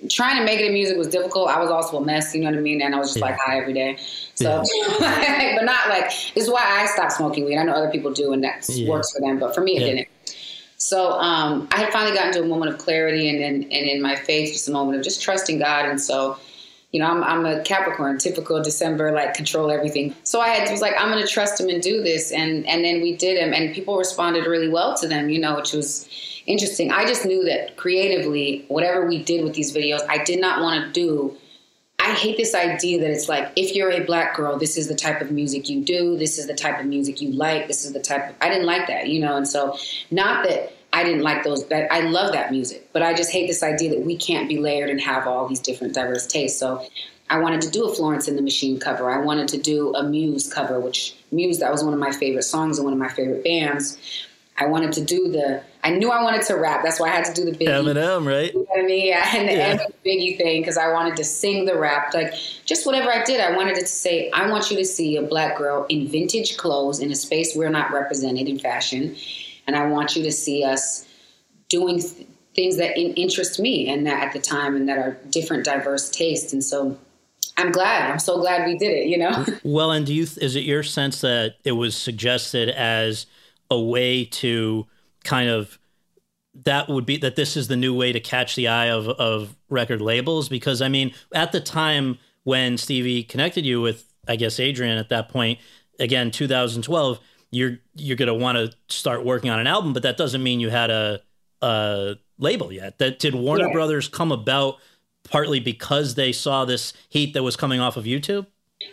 [0.08, 1.48] trying to make it in music was difficult.
[1.48, 2.80] I was also a mess, you know what I mean?
[2.82, 3.98] And I was just like high every day.
[4.34, 4.62] So,
[5.00, 7.56] but not like, this is why I stopped smoking weed.
[7.58, 8.90] I know other people do and that Yeah.
[8.90, 9.86] works for them, but for me, it Yeah.
[9.86, 10.08] didn't.
[10.76, 14.02] So um, I had finally gotten to a moment of clarity and, and, and in
[14.02, 15.86] my faith, just a moment of just trusting God.
[15.86, 16.36] And so,
[16.94, 20.14] you know, I'm, I'm a Capricorn, typical December, like control everything.
[20.22, 22.30] So I had, was like, I'm going to trust him and do this.
[22.30, 25.56] And, and then we did him and people responded really well to them, you know,
[25.56, 26.08] which was
[26.46, 26.92] interesting.
[26.92, 30.84] I just knew that creatively, whatever we did with these videos, I did not want
[30.84, 31.36] to do
[31.98, 34.94] I hate this idea that it's like if you're a black girl, this is the
[34.94, 37.94] type of music you do, this is the type of music you like, this is
[37.94, 39.78] the type of I didn't like that, you know, and so
[40.10, 43.48] not that I didn't like those that I love that music, but I just hate
[43.48, 46.58] this idea that we can't be layered and have all these different diverse tastes.
[46.58, 46.86] So
[47.28, 49.10] I wanted to do a Florence and the Machine cover.
[49.10, 52.44] I wanted to do a Muse cover, which Muse that was one of my favorite
[52.44, 53.98] songs and one of my favorite bands.
[54.56, 56.82] I wanted to do the I knew I wanted to rap.
[56.84, 57.66] That's why I had to do the Biggie.
[57.68, 58.54] Eminem, right?
[58.54, 59.06] You know what I mean?
[59.08, 59.86] Yeah, and the Yeah.
[60.06, 62.14] Biggie thing because I wanted to sing the rap.
[62.14, 65.16] Like just whatever I did, I wanted it to say, I want you to see
[65.16, 69.16] a black girl in vintage clothes in a space we're not represented in fashion,
[69.66, 71.06] and I want you to see us
[71.68, 75.18] doing th- things that in- interest me and that at the time and that are
[75.30, 76.52] different, diverse tastes.
[76.52, 76.98] And so
[77.56, 78.10] I'm glad.
[78.10, 79.06] I'm so glad we did it.
[79.06, 79.44] You know.
[79.64, 83.26] Well, and do you is it your sense that it was suggested as
[83.70, 84.86] a way to
[85.24, 85.78] kind of
[86.64, 89.56] that would be that this is the new way to catch the eye of of
[89.68, 94.60] record labels because I mean at the time when Stevie connected you with I guess
[94.60, 95.58] Adrian at that point
[95.98, 97.18] again 2012
[97.54, 100.60] you're you're going to want to start working on an album but that doesn't mean
[100.60, 101.20] you had a
[101.62, 103.72] a label yet that did Warner Yeah.
[103.72, 104.76] Brothers come about
[105.30, 108.46] partly because they saw this heat that was coming off of YouTube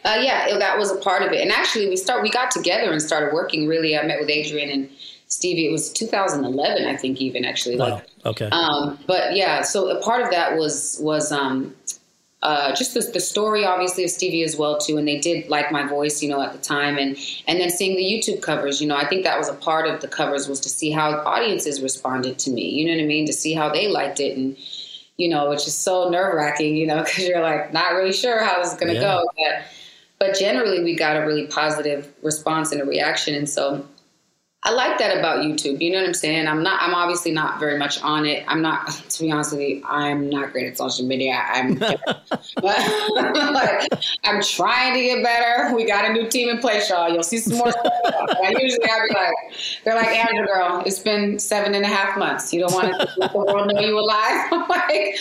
[0.06, 1.42] Uh, yeah, that was a part of it.
[1.42, 3.68] And actually, we start we got together and started working.
[3.68, 4.90] Really, I met with Adrian and
[5.28, 5.68] Stevie.
[5.68, 7.78] It was 2011, I think, even actually.
[7.78, 7.96] Wow.
[7.96, 11.74] Like, okay um, but yeah, so a part of that was was um,
[12.44, 14.98] uh, just the, the story, obviously, of Stevie as well too.
[14.98, 17.96] And they did like my voice, you know, at the time, and and then seeing
[17.96, 18.82] the YouTube covers.
[18.82, 21.12] You know, I think that was a part of the covers was to see how
[21.20, 22.70] audiences responded to me.
[22.70, 23.26] You know what I mean?
[23.28, 24.58] To see how they liked it and.
[25.18, 28.44] You know, which is so nerve wracking, you know, because you're like not really sure
[28.44, 29.02] how this is going to Yeah.
[29.20, 29.30] go.
[29.38, 29.64] But
[30.18, 33.86] but generally we got a really positive response and a reaction and so
[34.64, 36.48] i like that about youtube you know what i'm saying?
[36.48, 38.44] I'm not i'm obviously not very much on it.
[38.48, 41.42] I'm not to be honest with you i'm not great at social media.
[41.48, 42.00] I'm but
[42.62, 43.90] like,
[44.24, 45.76] i'm trying to get better.
[45.76, 47.10] We got a new team in place y'all.
[47.10, 47.72] You'll see some more.
[47.72, 48.38] Stuff.
[48.44, 49.34] I usually i'd be like
[49.84, 52.54] they're like Andra girl it's been seven and a half months.
[52.54, 54.48] You don't want to let the world know you alive.
[54.52, 55.16] I'm like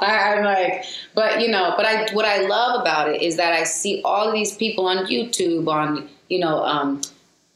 [0.00, 3.52] I, I'm like, but you know, but I what I love about it is that
[3.52, 7.02] I see all of these people on YouTube, on you know, um,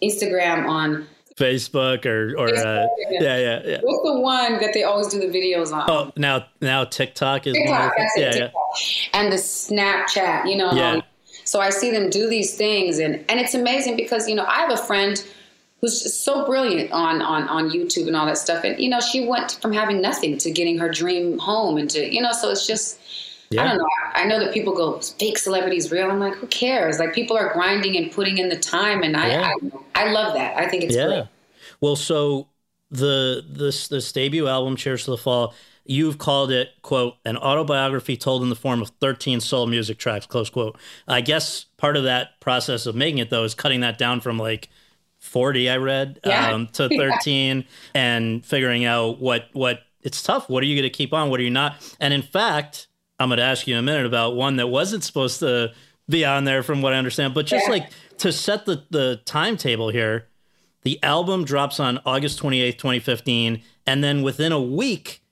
[0.02, 3.36] Instagram, on Facebook or or uh, yeah.
[3.36, 5.90] yeah yeah what's the one that they always do the videos on?
[5.90, 8.40] Oh, now now TikTok is one of TikTok, the that's yeah it, yeah.
[8.42, 9.14] TikTok.
[9.14, 10.72] and the Snapchat, you know.
[10.72, 11.00] Yeah.
[11.44, 14.60] So I see them do these things, and and it's amazing because you know I
[14.60, 15.22] have a friend
[15.80, 19.00] who's just so brilliant on on on YouTube and all that stuff, and you know
[19.00, 22.50] she went from having nothing to getting her dream home, and to you know, so
[22.50, 23.00] it's just.
[23.62, 23.88] I don't know.
[24.14, 26.10] I know that people go fake celebrities real.
[26.10, 26.98] I'm like, who cares?
[26.98, 29.54] Like people are grinding and putting in the time, and I Yeah.
[29.94, 30.56] I, I love that.
[30.56, 31.06] I think it's Yeah.
[31.06, 31.24] great.
[31.80, 32.48] Well, so
[32.90, 38.16] the this this debut album, Cheers to the Fall, you've called it quote an autobiography
[38.16, 40.78] told in the form of 13 soul music tracks close quote.
[41.08, 44.38] I guess part of that process of making it though is cutting that down from
[44.38, 44.68] like
[45.18, 46.50] 40 I read Yeah.
[46.50, 47.64] um, to 13
[47.94, 50.48] and figuring out what what it's tough.
[50.50, 51.30] What are you going to keep on?
[51.30, 51.76] What are you not?
[51.98, 52.88] And in fact,
[53.18, 55.72] I'm going to ask you in a minute about one that wasn't supposed to
[56.08, 57.72] be on there from what I understand, but just Yeah.
[57.72, 60.28] like to set the the timetable here,
[60.82, 63.62] the album drops on August 28th, 2015.
[63.86, 65.22] And then within a week,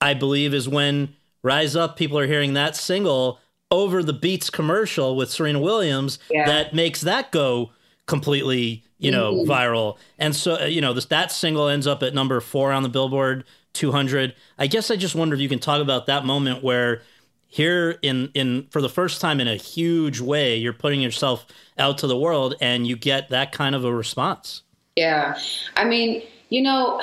[0.00, 3.38] I believe, is when Rise Up, people are hearing that single
[3.70, 6.46] over the Beats commercial with Serena Williams Yeah.
[6.46, 7.70] that makes that go
[8.06, 9.50] completely, you know, Mm-hmm.
[9.50, 9.96] viral.
[10.18, 12.88] And so, uh, you know, this, that single ends up at number four on the
[12.88, 14.34] Billboard 200.
[14.58, 17.02] I guess I just wonder if you can talk about that moment where
[17.48, 21.46] here in in for the first time in a huge way you're putting yourself
[21.78, 24.62] out to the world and you get that kind of a response
[24.96, 25.38] Yeah,
[25.76, 27.00] I mean, you know,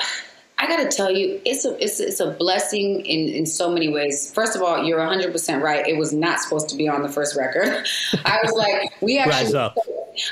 [0.58, 3.88] I got to tell you, it's a it's it's a blessing in in so many
[3.88, 4.32] ways.
[4.32, 5.86] First of all, you're 100 percent right.
[5.86, 7.68] It was not supposed to be on the first record.
[8.24, 9.58] I was like, we Rise actually.
[9.58, 9.76] Up.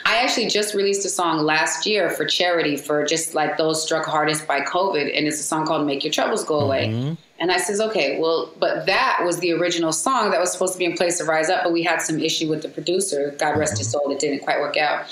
[0.06, 4.06] I actually just released a song last year for charity for just like those struck
[4.06, 7.14] hardest by COVID, and it's a song called "Make Your Troubles Go Away." Mm-hmm.
[7.38, 10.78] And I says, okay, well, but that was the original song that was supposed to
[10.78, 13.34] be in place to rise up, but we had some issue with the producer.
[13.38, 15.06] God rest his soul, it didn't quite work out.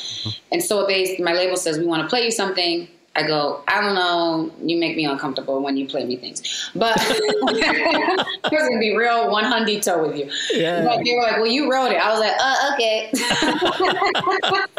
[0.52, 2.88] And so they, my label says, we want to play you something.
[3.14, 4.50] I go, I don't know.
[4.62, 9.44] You make me uncomfortable when you play me things, but I'm gonna be real one
[9.44, 10.30] hundred with you.
[10.54, 10.82] Yeah.
[10.82, 11.98] But they were like, well, you wrote it.
[11.98, 13.10] I was like, uh, okay.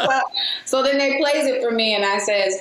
[0.00, 0.20] so,
[0.64, 2.60] so then they plays it for me, and I says,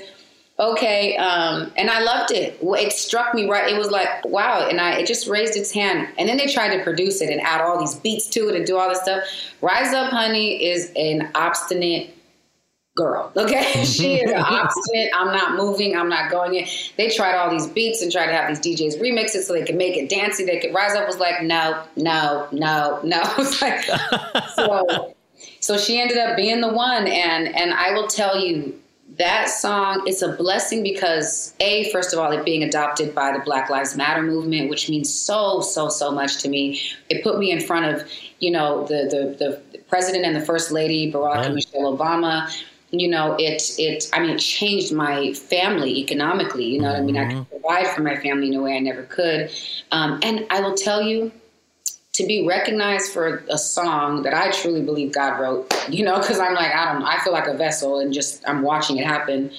[0.59, 2.57] okay, um, and I loved it.
[2.61, 3.71] It struck me right.
[3.71, 6.07] It was like, wow, and I it just raised its hand.
[6.17, 8.65] And then they tried to produce it and add all these beats to it and
[8.65, 9.23] do all this stuff.
[9.61, 12.15] Rise Up, Honey is an obstinate
[12.95, 13.31] girl.
[13.35, 15.11] Okay, she is obstinate.
[15.15, 15.95] I'm not moving.
[15.95, 16.67] I'm not going in.
[16.97, 19.65] They tried all these beats and tried to have these DJs remix it so they
[19.65, 20.45] could make it dancey.
[20.45, 21.07] They could rise up.
[21.07, 23.21] Was like, no, no, no, no.
[23.61, 23.83] Like
[24.55, 25.13] so.
[25.59, 28.77] So she ended up being the one, and and I will tell you
[29.17, 33.39] that song it's a blessing because a first of all it being adopted by the
[33.39, 37.51] black lives matter movement which means so so so much to me it put me
[37.51, 38.07] in front of
[38.39, 39.07] you know the
[39.39, 42.49] the, the president and the first lady barack and michelle obama
[42.93, 46.65] you know, it it I mean, it changed my family economically.
[46.65, 47.17] You know what I mean?
[47.17, 49.49] I could provide for my family in a way I never could.
[49.91, 51.31] Um, and I will tell you,
[52.13, 56.39] to be recognized for a song that I truly believe God wrote, you know, because
[56.39, 59.51] I'm like, I don't I feel like a vessel and just I'm watching it happen.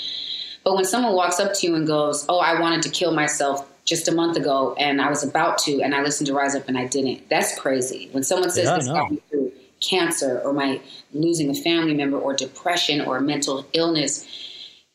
[0.62, 3.68] But when someone walks up to you and goes, Oh, I wanted to kill myself
[3.84, 6.68] just a month ago and I was about to, and I listened to Rise Up
[6.68, 8.08] and I didn't, that's crazy.
[8.12, 10.80] When someone says Yeah, this got me through cancer or my
[11.12, 14.24] losing a family member or depression or mental illness,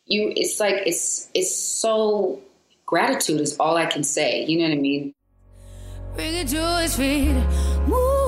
[0.05, 2.41] you it's like it's it's so
[2.85, 4.45] gratitude is all I can say.
[4.45, 5.13] You know what I mean?
[6.15, 7.33] Bring it to his feet.
[7.87, 8.18] Move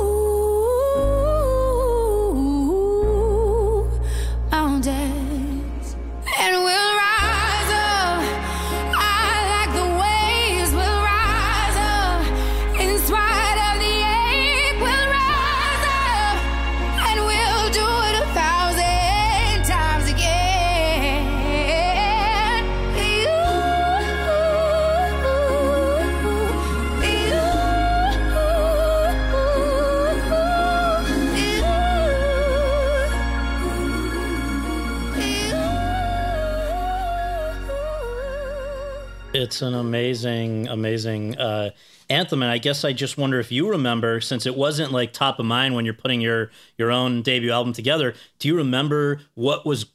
[39.33, 41.69] It's an amazing, amazing uh,
[42.09, 45.39] anthem, and I guess I just wonder if you remember, since it wasn't like top
[45.39, 48.13] of mind when you're putting your your own debut album together.
[48.39, 49.85] Do you remember what was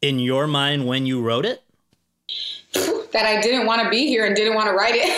[0.00, 1.64] in your mind when you wrote it?
[3.14, 5.08] that I didn't want to be here and didn't want to write it.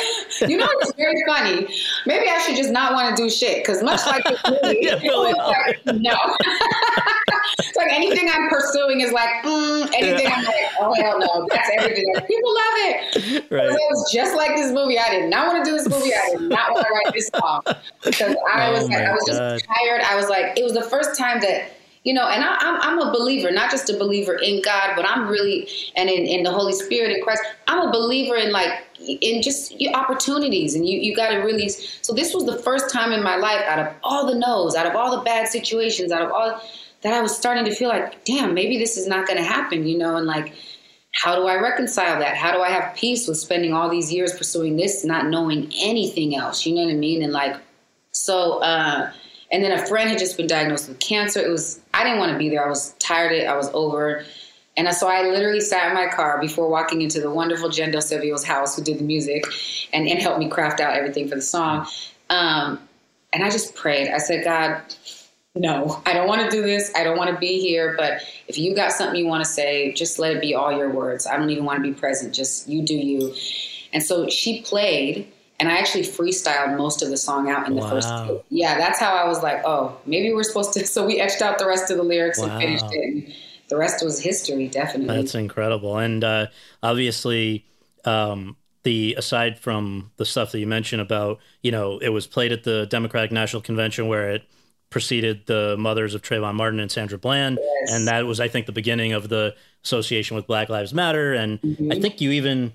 [0.49, 1.67] you know, it's very funny.
[2.07, 4.97] Maybe I should just not want to do shit because much like this movie, Yeah,
[5.13, 6.15] like, no.
[7.59, 11.71] It's like anything I'm pursuing is like, mm, anything I'm like, oh hell no, that's
[11.79, 12.05] everything.
[12.15, 13.51] Like, people love it.
[13.51, 13.65] Right.
[13.65, 14.99] It was just like this movie.
[14.99, 16.13] I did not want to do this movie.
[16.15, 17.63] I did not want to write this song
[18.05, 19.59] because I Oh was like, I was God.
[19.59, 20.03] just tired.
[20.03, 21.73] I was like, it was the first time that
[22.07, 25.05] you know, and I, I'm, I'm a believer, not just a believer in God, but
[25.05, 28.71] I'm really, and in, in the Holy Spirit in Christ, I'm a believer in like,
[29.01, 30.77] in just your opportunities.
[30.77, 33.61] And you, you got to really, so this was the first time in my life
[33.67, 36.63] out of all the no's, out of all the bad situations, out of all
[37.03, 39.87] that I was starting to feel like, damn, maybe this is not going to happen,
[39.87, 40.55] you know, and like,
[41.13, 42.37] how do I reconcile that?
[42.37, 46.37] How do I have peace with spending all these years pursuing this, not knowing anything
[46.37, 46.67] else?
[46.67, 47.23] You know what I mean?
[47.23, 47.57] And like,
[48.13, 49.11] so, uh,
[49.51, 51.41] and then a friend had just been diagnosed with cancer.
[51.41, 52.65] It was, I didn't want to be there.
[52.65, 53.47] I was tired of it.
[53.47, 54.25] I was over.
[54.77, 58.45] And so I literally sat in my car before walking into the wonderful Jen Decilveo's
[58.45, 59.47] house, who did the music
[59.93, 61.87] and, and helped me craft out everything for the song.
[62.29, 62.81] Um,
[63.33, 64.09] and I just prayed.
[64.09, 64.83] I said, God,
[65.57, 66.91] no, I don't want to do this.
[66.95, 67.95] I don't want to be here.
[67.97, 70.91] But if you got something you want to say, just let it be all your
[70.91, 71.27] words.
[71.27, 72.35] I don't even want to be present.
[72.35, 73.35] Just you do you.
[73.93, 77.83] And so she played, and I actually freestyled most of the song out in the
[77.83, 78.09] first.
[78.09, 78.43] Wow.
[78.51, 80.87] Yeah, that's how I was like, oh, maybe we're supposed to.
[80.87, 82.49] So we etched out the rest of the lyrics Wow.
[82.49, 83.05] and finished it.
[83.05, 83.35] And
[83.69, 85.17] the rest was history, definitely.
[85.17, 85.97] That's incredible.
[85.97, 86.47] And uh,
[86.83, 87.65] obviously,
[88.05, 92.53] um, the aside from the stuff that you mentioned about, you know, it was played
[92.53, 94.45] at the Democratic National Convention where it
[94.91, 97.93] preceded the mothers of Trayvon Martin and Sandra Bland, Yes.
[97.93, 101.33] and that was, I think, the beginning of the association with Black Lives Matter.
[101.35, 101.93] And Mm-hmm.
[101.93, 102.73] I think you even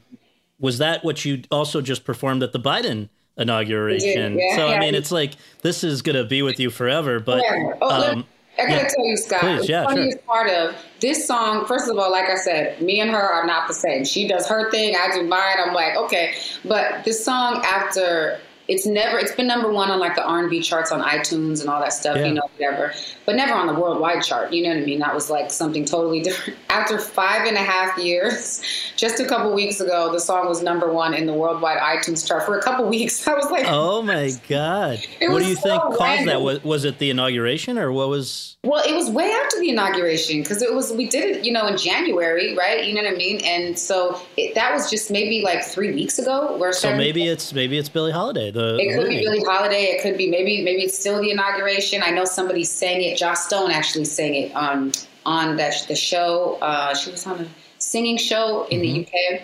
[0.60, 4.38] was that what you also just performed at the Biden inauguration.
[4.38, 4.80] Yeah, so I yeah.
[4.80, 7.20] mean, it's like this is gonna be with you forever.
[7.20, 7.44] But.
[7.82, 8.26] Oh, um,
[8.60, 9.40] I gotta tell you, Scott.
[9.40, 9.96] Please, the yeah, sure.
[9.96, 13.46] funniest part of this song, first of all, like I said, me and her are
[13.48, 14.04] not the same.
[14.04, 15.56] She does her thing, I do mine.
[15.66, 18.40] I'm like, okay, but this song after.
[18.72, 19.20] It's never.
[19.20, 22.16] It's been number one on like the R&B charts on iTunes and all that stuff,
[22.16, 22.28] Yeah.
[22.28, 22.94] you know, whatever.
[23.26, 24.54] But never on the worldwide chart.
[24.54, 25.00] You know what I mean?
[25.00, 26.58] That was like something totally different.
[26.70, 28.62] After five and a half years,
[28.96, 32.44] just a couple weeks ago, the song was number one in the worldwide iTunes chart
[32.46, 33.28] for a couple weeks.
[33.28, 35.00] I was like, Oh my God!
[35.22, 36.42] What do you so think caused that?
[36.42, 38.56] Was, was it the inauguration or what was?
[38.64, 41.68] Well, it was way after the inauguration because it was we did it, you know,
[41.68, 42.86] in January, right?
[42.86, 43.42] You know what I mean?
[43.44, 46.56] And so it, that was just maybe like three weeks ago.
[46.58, 48.52] Where So maybe it's maybe it's Billie Holiday.
[48.62, 49.20] The it could be.
[49.24, 49.84] Billie Holiday.
[49.86, 52.02] It could be maybe maybe it's still the inauguration.
[52.04, 53.18] I know somebody sang it.
[53.18, 54.92] Joss Stone actually sang it on
[55.26, 56.58] on that the show.
[56.62, 57.48] Uh, she was on a
[57.80, 58.94] singing show in Mm-hmm.
[59.12, 59.42] the UK.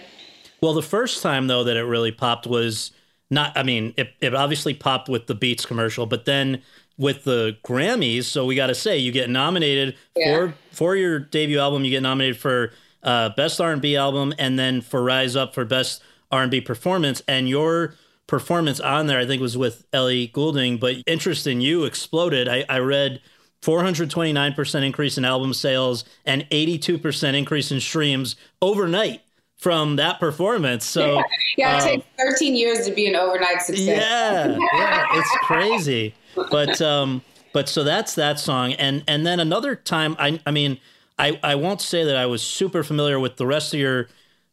[0.62, 2.92] Well, the first time though that it really popped was
[3.30, 3.58] not.
[3.58, 6.62] I mean, it, it obviously popped with the Beats commercial, but then
[6.98, 8.24] with the Grammys.
[8.24, 10.36] So we got to say, you get nominated Yeah.
[10.36, 11.84] for for your debut album.
[11.86, 12.72] You get nominated for
[13.04, 16.02] uh, best R and B album, and then for Rise Up for best
[16.32, 17.22] R and B performance.
[17.28, 17.94] And your
[18.28, 20.78] performance on there, I think, was with Ellie Goulding.
[20.78, 22.48] But interest in you exploded.
[22.48, 23.22] I, I read.
[23.64, 29.22] 429% increase in album sales and 82% increase in streams overnight
[29.58, 30.86] from that performance.
[30.86, 31.24] So,
[31.58, 33.88] Yeah, it um, takes 13 years to be an overnight success.
[33.88, 36.14] yeah, yeah, it's crazy.
[36.52, 40.80] But um, but so that's that song, and and then another time, I I mean,
[41.18, 44.08] I, I won't say that I was super familiar with the rest of your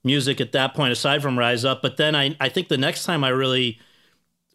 [0.04, 1.82] music at that point, aside from Rise Up.
[1.82, 3.78] But then I, I think the next time I really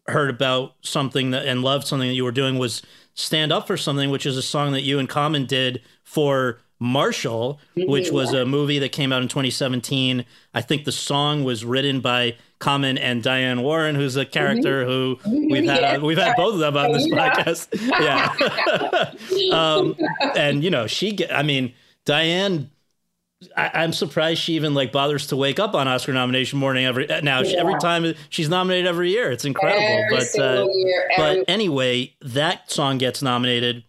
[0.06, 2.82] heard about something that and loved something that you were doing was
[3.14, 7.60] Stand Up for Something, which is a song that you and Common did for Marshall,
[7.76, 7.90] mm-hmm.
[7.90, 10.24] which was a movie that came out in 2017.
[10.54, 14.90] I think the song was written by Common and Diane Warren, who's a character mm-hmm.
[14.90, 15.52] who mm-hmm.
[15.52, 15.98] we've had Yeah.
[15.98, 17.68] we've had both of them on this podcast.
[18.00, 19.94] Yeah, um,
[20.34, 21.18] and you know she.
[21.30, 21.74] I mean,
[22.04, 22.70] Diane.
[23.56, 27.06] I, I'm surprised she even like bothers to wake up on Oscar nomination morning every
[27.22, 27.42] now.
[27.42, 29.82] She, every time she's nominated every year, it's incredible.
[29.82, 33.84] Every but uh, year, every- but anyway, that song gets nominated.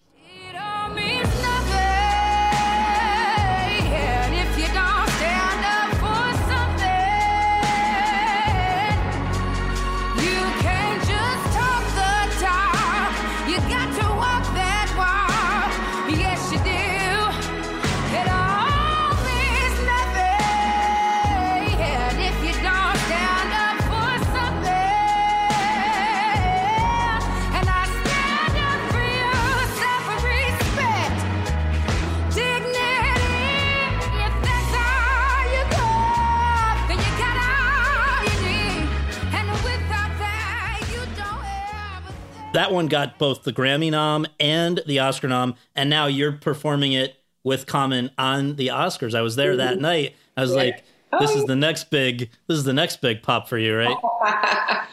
[42.54, 46.94] That one got both the Grammy nom and the Oscar nom, and now you're performing
[46.94, 49.16] it with Common on the Oscars.
[49.16, 49.82] I was there that mm-hmm.
[49.82, 50.16] night.
[50.36, 50.84] I was like,
[51.20, 52.30] "This is the next big.
[52.48, 53.98] This is the next big pop for you, right?"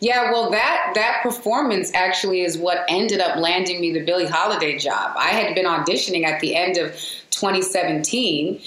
[0.00, 4.78] Yeah, well, that that performance actually is what ended up landing me the Billie Holiday
[4.78, 5.16] job.
[5.16, 6.92] I had been auditioning at the end of
[7.30, 8.60] 2017,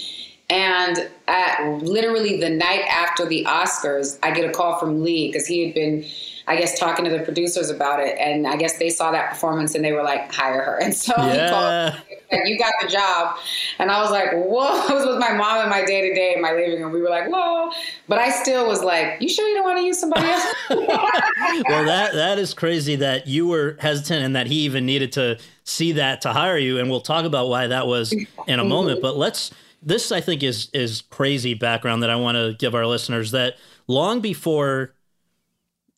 [0.50, 5.46] and at literally the night after the Oscars, I get a call from Lee because
[5.46, 6.04] he had been,
[6.50, 9.76] I guess, talking to the producers about it, and I guess they saw that performance
[9.76, 10.80] and they were like, hire her.
[10.90, 11.96] And so he called
[12.32, 13.38] like you got the job
[13.80, 16.52] and i was like whoa i was with my mom and my day-to-day in my
[16.52, 17.72] living room we were like whoa
[18.08, 21.86] but i still was like you sure you don't want to use somebody else well,
[21.86, 25.38] that that is crazy that you were hesitant and that he even needed to
[25.70, 26.80] see that to hire you.
[26.80, 28.14] And we'll talk about why that was
[28.48, 28.98] in a moment.
[28.98, 29.04] Mm-hmm.
[29.04, 29.52] But let's.
[29.82, 33.56] This I think is is crazy background that I want to give our listeners that
[33.88, 34.94] long before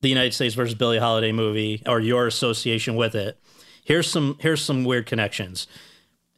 [0.02, 3.40] the United States versus Billie Holiday movie or your association with it,
[3.84, 5.68] here's some here's some weird connections.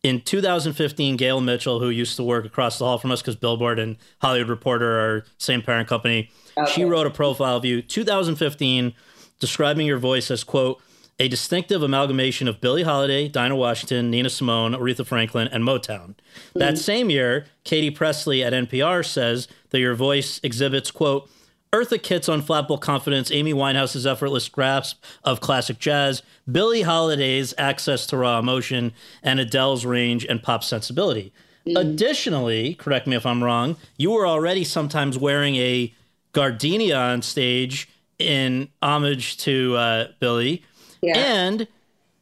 [0.03, 3.79] In 2015, Gail Mitchell, who used to work across the hall from us because Billboard
[3.79, 6.29] and Hollywood Reporter are same parent company,
[6.73, 8.93] she wrote a profile view 2015
[9.39, 10.81] describing your voice as quote
[11.19, 16.15] a distinctive amalgamation of Billie Holiday, Dinah Washington, Nina Simone, Aretha Franklin, and Motown.
[16.55, 16.81] That mm-hmm.
[16.81, 21.29] same year, Katie Presley at NPR says that your voice exhibits quote
[21.73, 28.17] Eartha Kitt's unflappable confidence, Amy Winehouse's effortless grasp of classic jazz, Billie Holiday's access to
[28.17, 28.93] raw emotion,
[29.23, 31.33] and Adele's range and pop sensibility.
[31.75, 35.93] Additionally, correct me if I'm wrong, you were already sometimes wearing a
[36.33, 40.63] gardenia on stage in homage to uh, Billie.
[41.01, 41.17] Yeah.
[41.17, 41.67] And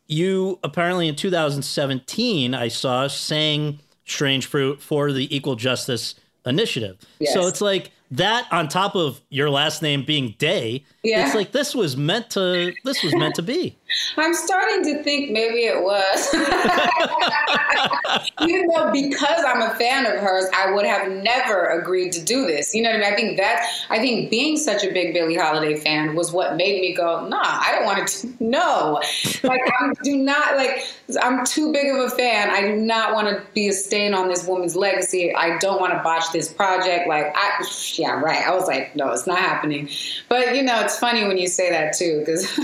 [0.08, 6.98] you apparently in 2017, I saw, sang Strange Fruit for the Equal Justice Initiative.
[7.20, 7.34] Yes.
[7.34, 10.84] So it's like that on top of your last name being Day.
[11.04, 11.26] Yeah.
[11.26, 13.78] It's like this was meant to this was meant to be.
[14.18, 16.34] I'm starting to think maybe it was.
[18.42, 22.46] Even though because I'm a fan of hers, I would have never agreed to do
[22.46, 22.74] this.
[22.74, 23.14] You know what I mean?
[23.14, 26.82] I think that I think being such a big Billie Holiday fan was what made
[26.82, 29.02] me go, nah, I don't want to no.
[29.44, 30.86] Like I do not like
[31.22, 32.50] I'm too big of a fan.
[32.50, 35.34] I do not want to be a stain on this woman's legacy.
[35.34, 37.08] I don't want to botch this project.
[37.08, 37.66] Like I
[37.96, 38.46] yeah, right.
[38.46, 39.90] I was like, no, it's not happening.
[40.30, 42.46] But you know, it's funny when you say that too, because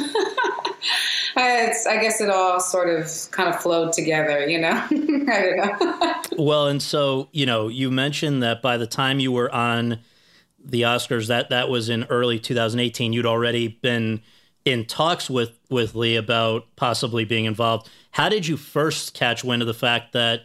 [1.37, 4.83] I guess it all sort of kind of flowed together, you know?
[5.27, 6.13] Know.
[6.37, 9.99] Well, and so, you know, you mentioned that by the time you were on
[10.63, 14.21] the Oscars, that that was in early 2018, you'd already been
[14.65, 17.89] in talks with with Lee about possibly being involved.
[18.11, 20.41] How did you first catch wind of the fact that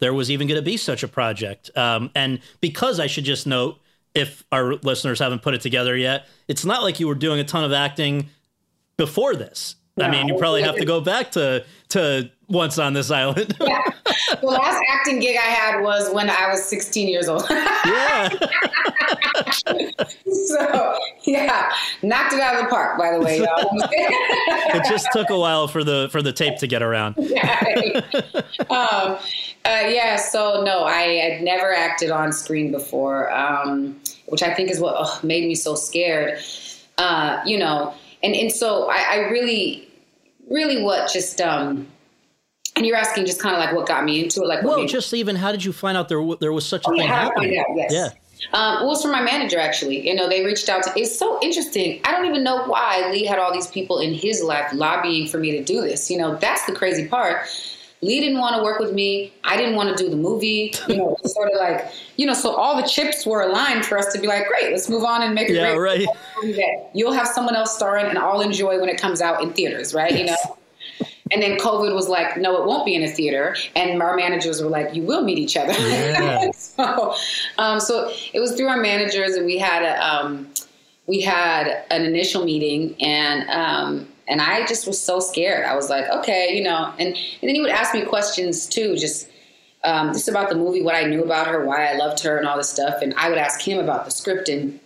[0.00, 1.70] there was even going to be such a project?
[1.76, 3.78] Um, and because I should just note,
[4.14, 7.44] if our listeners haven't put it together yet, it's not like you were doing a
[7.44, 8.30] ton of acting
[8.96, 9.76] before this.
[9.98, 13.56] I mean, you probably have to go back to to once on this island.
[13.60, 13.82] yeah.
[14.40, 17.44] The last acting gig I had was when I was 16 years old.
[17.50, 18.28] yeah.
[20.48, 21.72] so, yeah,
[22.02, 23.48] knocked it out of the park, by the way, y'all.
[23.72, 27.14] it just took a while for the for the tape to get around.
[27.18, 28.00] yeah.
[28.70, 29.18] um,
[29.64, 34.70] uh, yeah, so no, I had never acted on screen before, um, which I think
[34.70, 36.38] is what made me so scared.
[36.98, 37.94] Uh, you know,
[38.26, 39.88] and and so I, I really,
[40.50, 41.86] really what just um,
[42.76, 45.14] And you're asking just kind of like what got me into it, like Well, just
[45.14, 47.58] even how did you find out there there was such a Oh, thing yeah, happening?
[47.58, 47.92] out, yes.
[47.92, 48.10] Yeah.
[48.52, 50.06] Um, it was from my manager, actually.
[50.06, 50.92] You know, they reached out to.
[50.94, 52.00] It's so interesting.
[52.04, 55.38] I don't even know why Lee had all these people in his life lobbying for
[55.38, 56.10] me to do this.
[56.10, 57.48] You know, that's the crazy part.
[58.02, 59.32] Lee didn't want to work with me.
[59.44, 60.74] I didn't want to do the movie.
[60.88, 62.34] You know, sort of like you know.
[62.34, 65.22] So all the chips were aligned for us to be like, great, let's move on
[65.22, 66.08] and make a Yeah, great right.
[66.42, 69.52] movie that you'll have someone else starring and I'll enjoy when it comes out in
[69.52, 70.16] theaters, right?
[70.16, 70.36] You know.
[71.32, 73.56] And then COVID was like, no, it won't be in a theater.
[73.74, 75.72] And our managers were like, you will meet each other.
[75.72, 76.50] Yeah.
[76.54, 77.16] so,
[77.58, 80.48] um, so it was through our managers, and we had a um,
[81.06, 85.64] we had an initial meeting, and um, and I just was so scared.
[85.64, 88.96] I was like, okay, you know, and and then he would ask me questions too,
[88.96, 89.28] just.
[89.84, 92.48] Um, just about the movie, what I knew about her, why I loved her, and
[92.48, 93.02] all this stuff.
[93.02, 94.80] And I would ask him about the script, and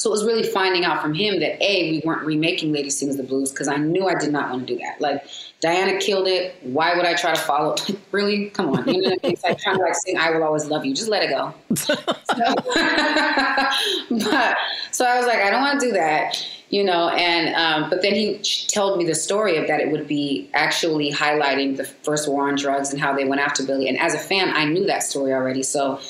[0.00, 3.18] so it was really finding out from him that a we weren't remaking Lady Sings
[3.18, 4.98] the Blues because I knew I did not want to do that.
[4.98, 5.26] Like
[5.60, 6.56] Diana killed it.
[6.62, 7.76] Why would I try to follow?
[8.12, 8.48] really?
[8.50, 8.88] Come on.
[8.88, 11.22] You know, it's like trying to like sing "I Will Always Love You." Just let
[11.22, 11.52] it go.
[14.26, 14.56] but
[14.90, 16.46] so I was like, I don't want to do that.
[16.70, 18.38] You know, and um, but then he
[18.68, 22.54] told me the story of that it would be actually highlighting the first war on
[22.54, 23.88] drugs and how they went after Billie.
[23.88, 26.00] And as a fan, I knew that story already, so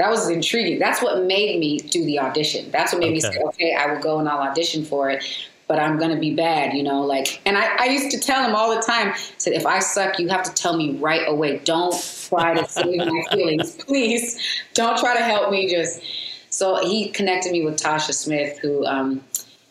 [0.00, 0.78] that was intriguing.
[0.78, 2.70] That's what made me do the audition.
[2.70, 5.22] That's what made me say, okay, I will go and I'll audition for it.
[5.70, 7.02] But I'm gonna be bad, you know.
[7.02, 9.14] Like, and I, I used to tell him all the time.
[9.38, 11.58] Said, if I suck, you have to tell me right away.
[11.58, 11.94] Don't
[12.28, 14.36] try to save my feelings, please.
[14.74, 15.70] Don't try to help me.
[15.70, 16.02] Just
[16.50, 19.22] so he connected me with Tasha Smith, who um,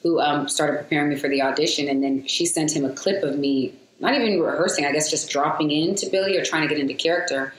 [0.02, 3.22] who um, started preparing me for the audition, and then she sent him a clip
[3.22, 6.80] of me, not even rehearsing, I guess, just dropping into Billie or trying to get
[6.80, 7.54] into character.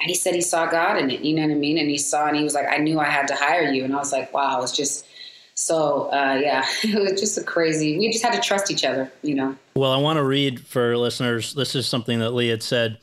[0.00, 1.78] And he said he saw God in it, you know what I mean?
[1.78, 3.84] And he saw, and he was like, I knew I had to hire you.
[3.84, 5.06] And I was like, wow, it's just
[5.54, 9.12] so, uh, yeah, it was just a crazy, we just had to trust each other,
[9.22, 9.56] you know?
[9.74, 11.54] Well, I want to read for listeners.
[11.54, 12.98] This is something that Lee had said.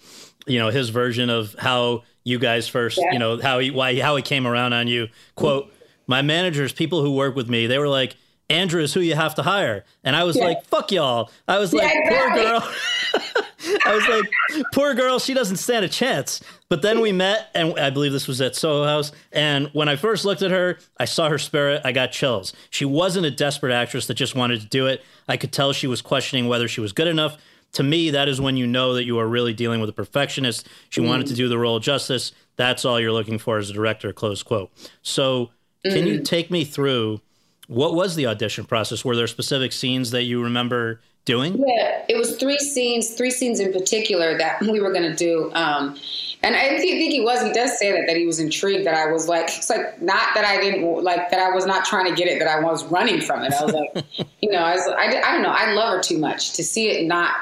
[0.48, 2.98] You know, his version of how you guys first.
[2.98, 3.12] Yeah.
[3.12, 5.10] You know how he why how he came around on you.
[5.36, 5.72] Quote:
[6.08, 8.16] My managers, people who work with me, they were like.
[8.52, 9.86] Andra is who you have to hire.
[10.04, 10.46] And I was Yeah.
[10.46, 11.30] like, fuck y'all.
[11.48, 12.42] I was Yeah, like, exactly.
[12.42, 12.74] poor girl.
[13.86, 16.42] I was like, poor girl, she doesn't stand a chance.
[16.70, 19.12] But then we met, and I believe this was at Soho House.
[19.32, 21.82] And when I first looked at her, I saw her spirit.
[21.84, 22.54] I got chills.
[22.70, 25.02] She wasn't a desperate actress that just wanted to do it.
[25.28, 27.38] I could tell she was questioning whether she was good enough.
[27.74, 30.68] To me, that is when you know that you are really dealing with a perfectionist.
[30.90, 32.34] She wanted to do the role justice.
[32.56, 34.72] That's all you're looking for as a director, close quote.
[35.02, 35.50] So,
[35.84, 37.22] can you take me through
[37.68, 39.06] what was the audition process?
[39.06, 41.64] Were there specific scenes that you remember doing?
[41.66, 45.52] Yeah, it was three scenes, three scenes in particular that we were going to do.
[45.54, 45.96] Um,
[46.42, 48.94] and I think, think he was, he does say that, that he was intrigued that
[48.94, 52.06] I was like, it's like, not that I didn't, like, that I was not trying
[52.06, 53.52] to get it, that I was running from it.
[53.54, 54.06] I was like,
[54.42, 56.90] you know, I, was, I, I don't know, I love her too much to see
[56.90, 57.36] it not,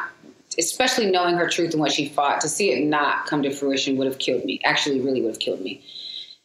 [0.57, 3.97] especially knowing her truth and what she fought, to see it not come to fruition
[3.97, 5.83] would have killed me, actually, really would have killed me.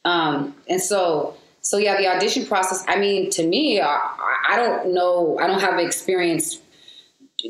[0.05, 2.84] Um, and so, so yeah, the audition process.
[2.86, 3.98] I mean, to me, I,
[4.48, 5.38] I don't know.
[5.38, 6.61] I don't have experience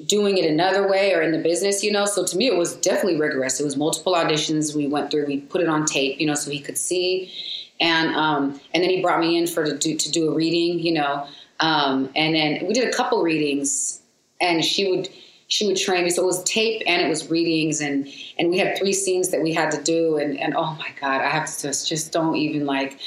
[0.07, 2.07] doing it another way or in the business, you know.
[2.07, 3.61] So to me, it was definitely rigorous.
[3.61, 5.27] It was multiple auditions we went through.
[5.27, 7.33] We put it on tape, you know, so he could see,
[7.81, 10.79] and um, and then he brought me in for to do to do a reading,
[10.79, 11.27] you know,
[11.61, 14.01] um, and then we did a couple readings,
[14.41, 15.09] and she would
[15.49, 16.11] she would train me.
[16.11, 19.43] So it was tape and it was readings, and and we had three scenes that
[19.43, 22.37] we had to do, and and oh my god, I have to just just don't
[22.37, 22.99] even like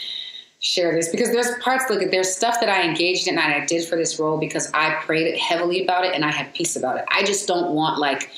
[0.66, 3.88] share this because there's parts look there's stuff that I engaged in and I did
[3.88, 7.06] for this role because I prayed heavily about it and I had peace about it.
[7.08, 8.32] I just don't want like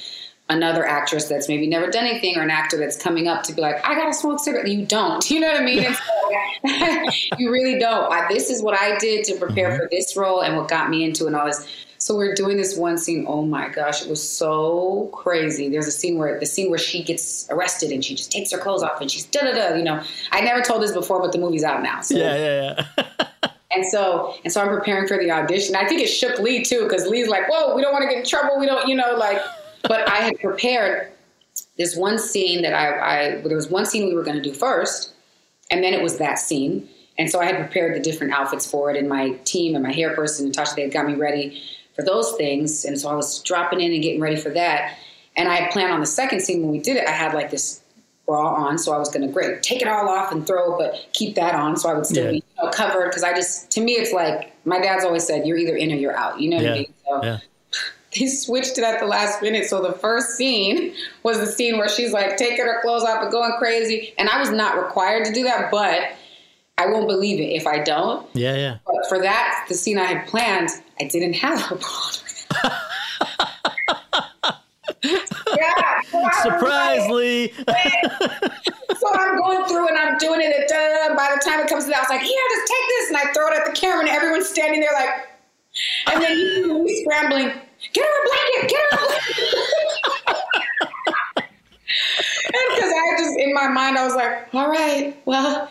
[0.50, 3.62] another actress that's maybe never done anything or an actor that's coming up to be
[3.62, 4.68] like, I gotta smoke cigarette.
[4.68, 5.26] You don't.
[5.38, 5.94] You know what I mean?
[5.94, 8.12] So, you really don't.
[8.12, 9.78] I, this is what I did to prepare mm-hmm.
[9.78, 11.68] for this role and what got me into and all this.
[12.00, 13.26] So we're doing this one scene.
[13.28, 15.70] Oh my gosh, it was so crazy.
[15.70, 18.58] There's a scene where the scene where she gets arrested and she just takes her
[18.58, 19.76] clothes off and she's da da da.
[19.76, 22.02] You know, I never told this before, but the movie's out now.
[22.02, 23.50] So Yeah, yeah, yeah.
[23.72, 25.76] and so, and so I'm preparing for the audition.
[25.76, 28.20] I think it shook Lee too, because Lee's like, "Whoa, we don't want to get
[28.20, 28.60] in trouble.
[28.60, 29.40] We don't, you know, like."
[29.84, 31.12] But I had prepared
[31.78, 34.54] this one scene that I, I there was one scene we were going to do
[34.54, 35.14] first,
[35.72, 36.90] and then it was that scene.
[37.20, 39.92] And so I had prepared the different outfits for it, and my team and my
[39.92, 41.62] hair person, Natasha, they had got me ready
[41.96, 42.86] for those things.
[42.86, 44.98] And so I was dropping in and getting ready for that.
[45.36, 47.08] And I had planned on the second scene when we did it.
[47.08, 47.82] I had like this
[48.28, 50.78] bra on, so I was going to great take it all off and throw, it,
[50.78, 52.32] but keep that on, so I would still Yeah.
[52.32, 53.10] be you know, covered.
[53.10, 55.96] Because I just, to me, it's like my dad's always said, "You're either in or
[55.96, 56.94] you're out." You know what Yeah, I mean?
[57.06, 57.40] So yeah.
[58.20, 59.66] They switched it at the last minute.
[59.66, 60.94] So the first scene
[61.24, 64.40] was the scene where she's like taking her clothes off and going crazy, and I
[64.40, 66.12] was not required to do that, but
[66.78, 68.28] I won't believe it if I don't.
[68.34, 68.78] Yeah, yeah.
[68.86, 72.12] But for that, the scene I had planned, I didn't have a bra.
[75.04, 77.52] yeah, so Surprise, Lee.
[77.52, 80.72] so I'm going through and I'm doing it.
[80.72, 83.08] And by the time it comes to that, I was like, "Here, just take this,"
[83.10, 85.28] and I throw it at the camera, and everyone's standing there like,
[86.12, 87.54] and then you scrambling.
[87.94, 88.70] Get her a blanket.
[88.70, 89.38] Get her a blanket.
[92.46, 95.70] and because I just in my mind, I was like, "All right, well."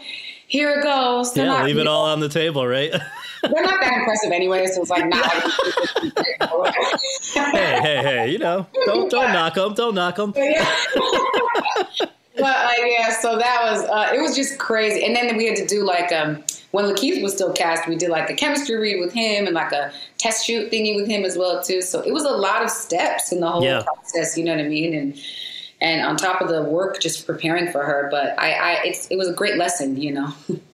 [0.49, 1.33] Here it goes.
[1.35, 2.93] They're Yeah, not- leave it all on the table, right?
[2.93, 5.27] They're not that impressive anyway, so it's like not.
[7.53, 8.31] hey, hey, hey!
[8.31, 9.75] You know, don't don't knock them.
[9.75, 10.33] Don't knock them.
[12.37, 15.05] but like yeah, so that was uh, it was just crazy.
[15.05, 18.11] And then we had to do like um when Lakeith was still cast, we did
[18.11, 21.37] like a chemistry read with him and like a test shoot thingy with him as
[21.39, 21.81] well too.
[21.81, 23.83] So it was a lot of steps in the whole Yeah.
[23.83, 24.37] process.
[24.37, 24.95] You know what I mean?
[24.95, 25.19] And
[25.81, 28.09] and on top of the work, just preparing for her.
[28.11, 29.97] But I, I it's it was a great lesson.
[30.01, 30.35] You know.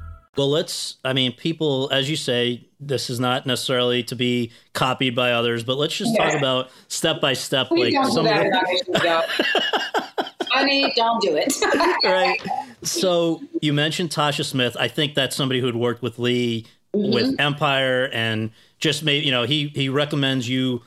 [0.37, 0.97] Well, let's.
[1.03, 5.63] I mean, people, as you say, this is not necessarily to be copied by others,
[5.63, 8.51] but let's just talk about step by step, Please like do some of the in
[8.51, 10.31] auditions.
[10.51, 11.53] Honey, don't do it.
[12.03, 12.41] right.
[12.83, 14.75] So you mentioned Tasha Smith.
[14.79, 17.13] I think that's somebody who had worked with Lee Mm-hmm.
[17.13, 20.81] with Empire and just made you know he he recommends you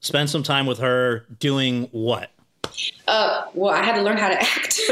[0.00, 2.30] spend some time with her doing what?
[3.06, 4.80] Uh, well, I had to learn how to act.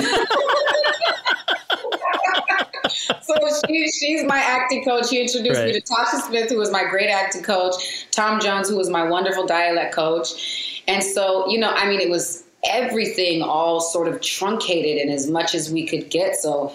[2.88, 3.34] so
[3.66, 5.08] she, she's my acting coach.
[5.08, 8.76] She introduced me to Tasha Smith, who was my great acting coach, Tom Jones, who
[8.76, 10.82] was my wonderful dialect coach.
[10.88, 15.28] And so, you know, I mean, it was everything all sort of truncated and as
[15.30, 16.36] much as we could get.
[16.36, 16.72] So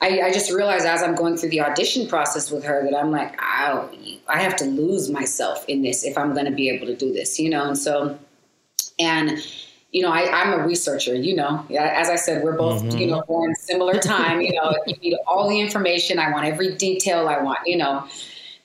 [0.00, 3.10] I, I just realized as I'm going through the audition process with her that I'm
[3.10, 6.86] like, I, I have to lose myself in this if I'm going to be able
[6.86, 7.66] to do this, you know?
[7.66, 8.18] And so,
[8.98, 9.38] and
[9.94, 11.14] you know, I, I'm a researcher.
[11.14, 13.10] You know, as I said, we're both you mm-hmm.
[13.10, 14.40] know born similar time.
[14.40, 16.18] You know, you need all the information.
[16.18, 17.28] I want every detail.
[17.28, 18.04] I want you know,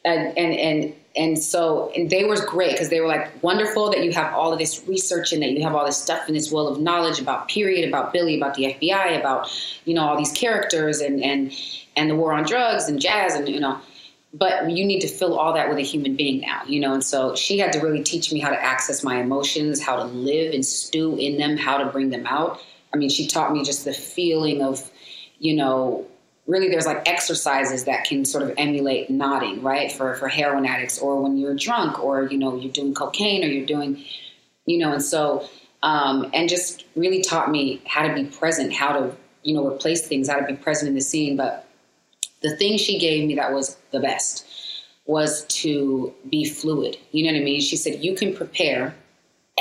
[0.03, 4.03] and and and and so and they were great because they were like wonderful that
[4.03, 6.51] you have all of this research and that you have all this stuff in this
[6.51, 9.51] well of knowledge about period, about Billie, about the FBI, about
[9.85, 11.53] you know all these characters and and
[11.95, 13.79] and the war on drugs and jazz and you know
[14.33, 16.93] but you need to fill all that with a human being now, you know.
[16.93, 20.03] And so she had to really teach me how to access my emotions, how to
[20.03, 22.61] live and stew in them, how to bring them out.
[22.93, 24.89] I mean, she taught me just the feeling of,
[25.39, 26.05] you know,
[26.45, 29.91] really there's like exercises that can sort of emulate nodding, right?
[29.91, 33.47] For for heroin addicts or when you're drunk or you know you're doing cocaine or
[33.47, 34.03] you're doing,
[34.65, 35.47] you know, and so
[35.81, 40.07] um, and just really taught me how to be present, how to you know replace
[40.07, 41.68] things, how to be present in the scene, but
[42.41, 44.45] the thing she gave me that was the best
[45.05, 46.97] was to be fluid.
[47.11, 47.61] You know what I mean?
[47.61, 48.93] She said, You can prepare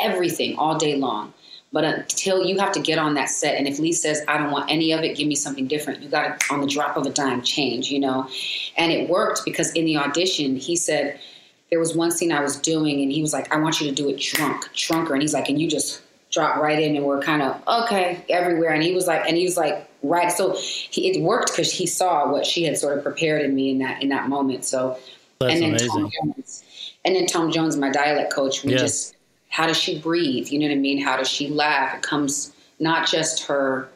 [0.00, 1.32] everything all day long,
[1.72, 4.50] but until you have to get on that set, and if Lee says, I don't
[4.50, 7.06] want any of it, give me something different, you got to, on the drop of
[7.06, 8.28] a dime, change, you know?
[8.76, 11.18] And it worked because in the audition, he said,
[11.70, 13.94] there was one scene I was doing, and he was like, I want you to
[13.94, 15.12] do it drunk, drunker.
[15.12, 16.00] And he's like, and you just
[16.30, 18.70] drop right in, and we're kind of, okay, everywhere.
[18.70, 20.30] And he was like, and he was like, right.
[20.32, 23.70] So he, it worked because he saw what she had sort of prepared in me
[23.70, 24.64] in that in that moment.
[24.64, 24.99] So,
[25.40, 25.88] That's and then amazing.
[25.90, 26.64] Tom Jones,
[27.05, 28.78] and then Tom Jones, my dialect coach, we Yeah.
[28.78, 29.16] just,
[29.49, 30.49] how does she breathe?
[30.49, 31.03] You know what I mean?
[31.03, 31.96] How does she laugh?
[31.96, 33.88] It comes not just her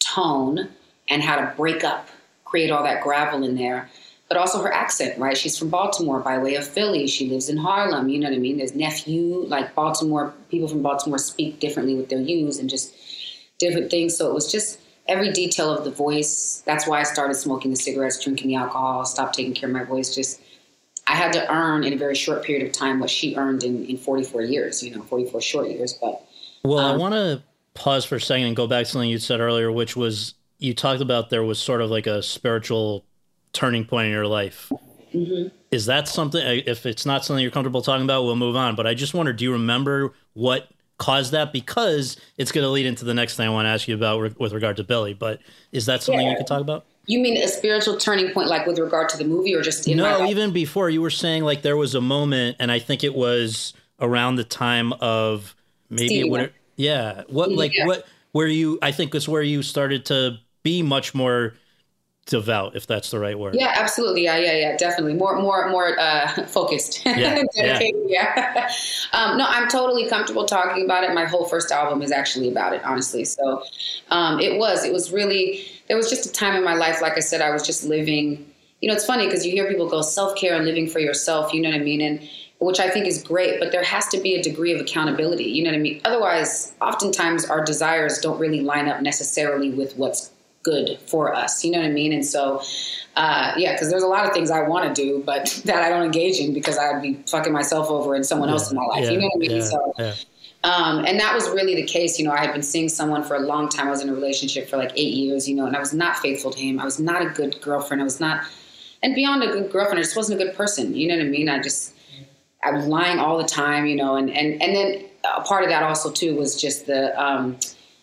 [0.00, 0.68] tone
[1.08, 2.08] and how to break up,
[2.44, 3.88] create all that gravel in there,
[4.28, 5.36] but also her accent, right?
[5.36, 7.06] She's from Baltimore by way of Philly.
[7.06, 8.08] She lives in Harlem.
[8.08, 8.58] You know what I mean?
[8.58, 12.94] There's nephew, like Baltimore, people from Baltimore speak differently with their U's and just
[13.58, 14.16] different things.
[14.16, 14.78] So it was just
[15.10, 16.62] every detail of the voice.
[16.64, 19.84] That's why I started smoking the cigarettes, drinking the alcohol, stopped taking care of my
[19.84, 20.14] voice.
[20.14, 20.40] Just,
[21.06, 23.84] I had to earn in a very short period of time what she earned in,
[23.84, 25.94] in 44 years, you know, 44 short years.
[26.00, 26.24] But
[26.64, 27.42] Well, I Um, want to
[27.74, 30.74] pause for a second and go back to something you said earlier, which was you
[30.74, 33.04] talked about there was sort of like a spiritual
[33.52, 34.70] turning point in your life.
[35.12, 35.48] Mm-hmm.
[35.70, 36.40] Is that something?
[36.66, 38.76] If it's not something you're comfortable talking about, we'll move on.
[38.76, 40.68] But I just wonder, do you remember what
[41.00, 41.52] caused that?
[41.52, 44.20] Because it's going to lead into the next thing I want to ask you about
[44.20, 45.14] with- with regard to Billie.
[45.14, 45.40] But
[45.72, 46.36] is that something you Yeah.
[46.38, 46.84] could talk about?
[47.06, 50.26] you mean a spiritual turning point, like with regard to the movie or just No,
[50.28, 53.72] even before you were saying like there was a moment, and I think it was
[53.98, 55.56] around the time of
[55.88, 56.52] maybe it would.
[56.76, 57.86] Yeah, what like Yeah.
[57.86, 58.78] what where you?
[58.80, 61.54] I think it's where you started to be much more
[62.30, 63.56] devout, if that's the right word.
[63.58, 64.24] Yeah, absolutely.
[64.24, 65.14] Yeah, yeah, yeah, definitely.
[65.14, 67.04] More, more, more uh, focused.
[67.04, 68.02] Yeah, Dedicated.
[68.06, 68.70] Yeah.
[69.12, 71.12] um, no, I'm totally comfortable talking about it.
[71.12, 73.24] My whole first album is actually about it, honestly.
[73.24, 73.64] So
[74.10, 74.84] um, it was.
[74.84, 75.66] It was really.
[75.88, 78.46] There was just a time in my life, like I said, I was just living.
[78.80, 81.52] You know, it's funny because you hear people go self care and living for yourself.
[81.52, 82.00] You know what I mean?
[82.00, 82.28] And
[82.60, 85.44] which I think is great, but there has to be a degree of accountability.
[85.44, 86.00] You know what I mean?
[86.04, 90.30] Otherwise, oftentimes our desires don't really line up necessarily with what's
[90.62, 91.64] good for us.
[91.64, 92.12] You know what I mean?
[92.12, 92.62] And so,
[93.16, 95.88] uh, yeah, because there's a lot of things I want to do, but that I
[95.88, 99.04] don't engage in because I'd be fucking myself over and someone else in my life.
[99.04, 99.50] Yeah, you know what I mean?
[99.50, 100.14] yeah, so, yeah.
[100.64, 102.18] um, and that was really the case.
[102.18, 103.88] You know, I had been seeing someone for a long time.
[103.88, 106.18] I was in a relationship for like eight years, you know, and I was not
[106.18, 106.78] faithful to him.
[106.78, 108.00] I was not a good girlfriend.
[108.00, 108.44] I was not,
[109.02, 110.94] and beyond a good girlfriend, I just wasn't a good person.
[110.94, 111.48] You know what I mean?
[111.48, 111.94] I just,
[112.62, 115.70] I was lying all the time, you know, and, and, and then a part of
[115.70, 117.58] that also too was just the, um,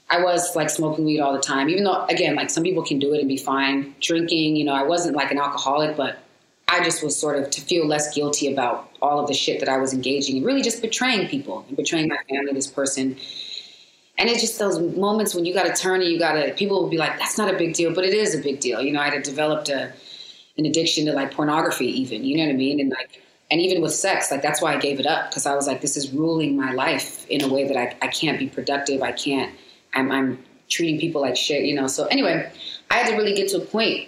[0.10, 3.00] I was like smoking weed all the time, even though again, like some people can
[3.00, 3.94] do it and be fine.
[4.00, 6.20] Drinking, you know, I wasn't like an alcoholic, but
[6.70, 9.70] I just was sort of to feel less guilty about all of the shit that
[9.70, 13.18] I was engaging in, really just betraying people and betraying my family, this person.
[14.18, 16.82] And it's just those moments when you got to turn and you got to, people
[16.82, 18.82] will be like, that's not a big deal, but it is a big deal.
[18.82, 19.94] You know, I had developed a,
[20.58, 22.80] an addiction to like pornography, even, you know what I mean?
[22.80, 25.56] And like, and even with sex, like that's why I gave it up because I
[25.56, 28.50] was like, this is ruling my life in a way that I, I can't be
[28.50, 29.02] productive.
[29.04, 29.54] I can't,
[29.98, 31.88] I'm, I'm treating people like shit, you know?
[31.88, 32.52] So anyway,
[32.90, 34.08] I had to really get to a point.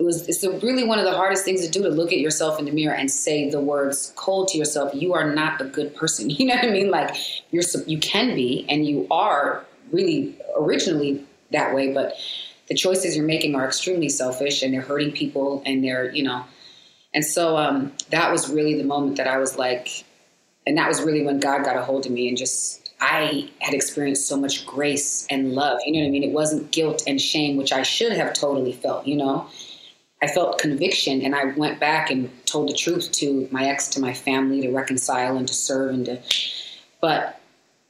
[0.00, 2.58] It was, it's really one of the hardest things to do to look at yourself
[2.58, 4.92] in the mirror and say the words cold to yourself.
[4.94, 6.30] You are not a good person.
[6.38, 6.90] You know what I mean?
[6.90, 7.14] Like
[7.52, 12.14] you're, you can be, and you are really originally that way, but
[12.66, 16.44] the choices you're making are extremely selfish and they're hurting people and they're, you know,
[17.14, 20.04] and so um, that was really the moment that I was like,
[20.66, 23.74] and that was really when God got a hold of me and just, I had
[23.74, 25.78] experienced so much grace and love.
[25.84, 26.22] You know what I mean?
[26.24, 29.46] It wasn't guilt and shame, which I should have totally felt, you know?
[30.22, 34.00] I felt conviction and I went back and told the truth to my ex, to
[34.00, 36.18] my family, to reconcile and to serve and to,
[37.02, 37.38] but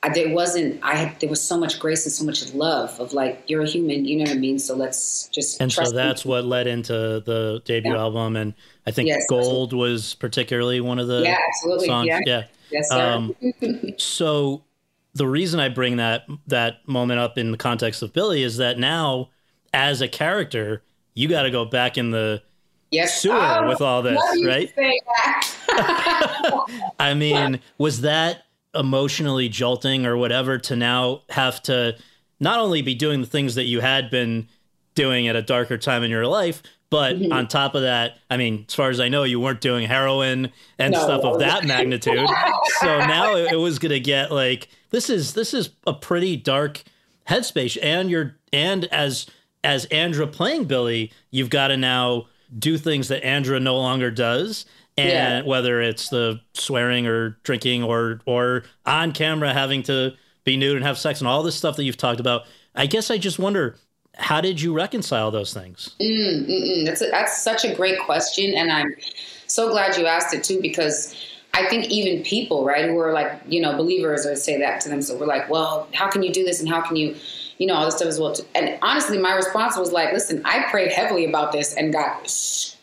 [0.02, 3.12] I, there wasn't, I had, there was so much grace and so much love of
[3.12, 4.58] like, you're a human, you know what I mean?
[4.58, 5.96] So let's just And so trust me.
[5.98, 8.00] that's what led into the debut Yeah.
[8.00, 8.54] album, and
[8.84, 11.86] I think Yes, Gold was particularly one of the Yeah, absolutely.
[11.86, 12.08] songs.
[12.08, 12.20] Yeah.
[12.26, 12.44] yeah.
[12.70, 13.12] Yes, sir.
[13.12, 13.36] Um,
[13.98, 14.64] so
[15.14, 18.78] the reason I bring that that moment up in the context of Billie is that
[18.78, 19.30] now,
[19.72, 20.82] as a character,
[21.14, 22.42] you got to go back in the
[22.90, 23.20] yes.
[23.20, 24.72] sewer Oh, with all this, love you to right?
[26.98, 28.42] I mean, was that
[28.74, 31.96] emotionally jolting or whatever to now have to
[32.40, 34.48] not only be doing the things that you had been
[34.94, 37.32] doing at a darker time in your life, but Mm-hmm.
[37.32, 40.52] on top of that, I mean, as far as I know, you weren't doing heroin
[40.78, 42.28] and No, stuff of that magnitude.
[42.80, 46.36] so now it, it was going to get like this is this is a pretty
[46.36, 46.82] dark
[47.28, 49.26] headspace, and you're and as
[49.64, 52.26] as Andra playing Billie, you've got to now
[52.56, 54.66] do things that Andra no longer does.
[54.96, 55.50] And Yeah.
[55.50, 60.14] whether it's the swearing or drinking or or on camera having to
[60.44, 62.42] be nude and have sex and all this stuff that you've talked about,
[62.76, 63.76] I guess I just wonder
[64.16, 65.96] how did you reconcile those things?
[66.00, 66.86] Mm, mm-mm.
[66.86, 68.94] That's a, that's such a great question, and I'm
[69.48, 71.16] so glad you asked it too because
[71.54, 74.88] I think even people, right, who are like you know believers, or say that to
[74.88, 77.16] them, so we're like, well, how can you do this, and how can you,
[77.58, 78.34] you know, all this stuff as well.
[78.54, 82.28] And honestly, my response was like, listen, I prayed heavily about this and got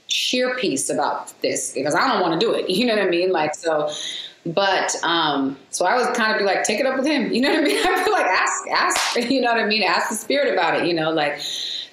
[0.07, 2.69] sheer peace about this because I don't want to do it.
[2.81, 3.31] You know what I mean?
[3.31, 3.91] Like so.
[4.43, 7.31] But um, so I was kind of be like, take it up with him.
[7.33, 7.77] You know what I mean?
[7.77, 9.29] I feel like ask, ask.
[9.29, 9.83] You know what I mean?
[9.83, 10.87] Ask the spirit about it.
[10.87, 11.41] You know, like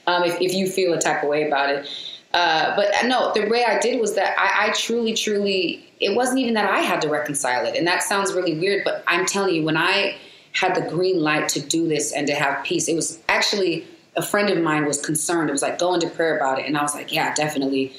[0.07, 1.89] um, if, if you feel a type of way about it.
[2.35, 6.39] Uh, but no, the way I did was that I, I truly, truly, it wasn't
[6.39, 7.77] even that I had to reconcile it.
[7.77, 10.17] And that sounds really weird, but I'm telling you, when I
[10.53, 13.87] had the green light to do this and to have peace, it was actually
[14.17, 15.49] a friend of mine was concerned.
[15.49, 16.67] It was like, go into prayer about it.
[16.67, 17.93] And I was like, yeah, definitely.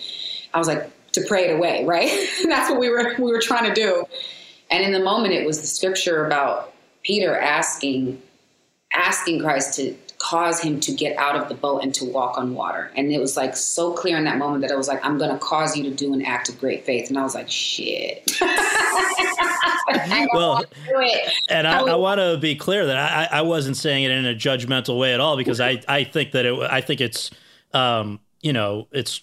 [0.53, 2.11] I was like, to pray it away, right?
[2.45, 4.05] that's what we were, we were trying to do.
[4.69, 6.73] And in the moment, it was the scripture about
[7.03, 8.21] Peter asking,
[8.93, 12.53] asking Christ to cause him to get out of the boat and to walk on
[12.53, 12.91] water.
[12.95, 15.31] And it was like so clear in that moment that I was like, I'm going
[15.31, 17.09] to cause you to do an act of great faith.
[17.09, 18.29] And I was like, shit.
[20.33, 21.33] Well, wanna do it.
[21.49, 24.25] And I, I I want to be clear that I, I wasn't saying it in
[24.25, 27.31] a judgmental way at all because I, I think that it I think it's
[27.73, 29.21] um you know it's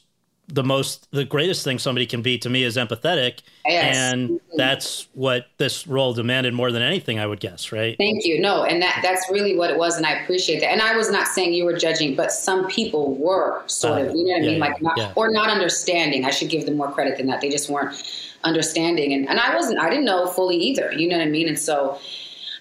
[0.49, 3.97] the most the greatest thing somebody can be to me is empathetic Yes.
[3.97, 8.41] and that's what this role demanded more than anything I would guess right Thank you.
[8.41, 10.71] No, and that that's really what it was, and I appreciate that.
[10.71, 14.15] And I was not saying you were judging, but some people were sort Uh, of,
[14.15, 15.13] you know what I mean, like not yeah.
[15.17, 16.25] or not understanding.
[16.25, 17.41] I should give them more credit than that.
[17.41, 18.01] They just weren't
[18.45, 19.81] understanding, and and I wasn't.
[19.81, 20.93] I didn't know fully either.
[20.93, 21.49] You know what I mean?
[21.49, 21.99] And so.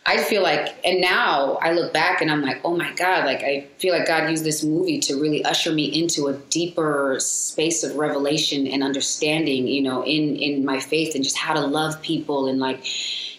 [0.07, 3.41] I feel like, and now I look back and I'm like, oh my God, like
[3.41, 7.83] I feel like God used this movie to really usher me into a deeper space
[7.83, 11.99] of revelation and understanding, you know, in, in my faith and just how to love
[12.03, 12.85] people and like,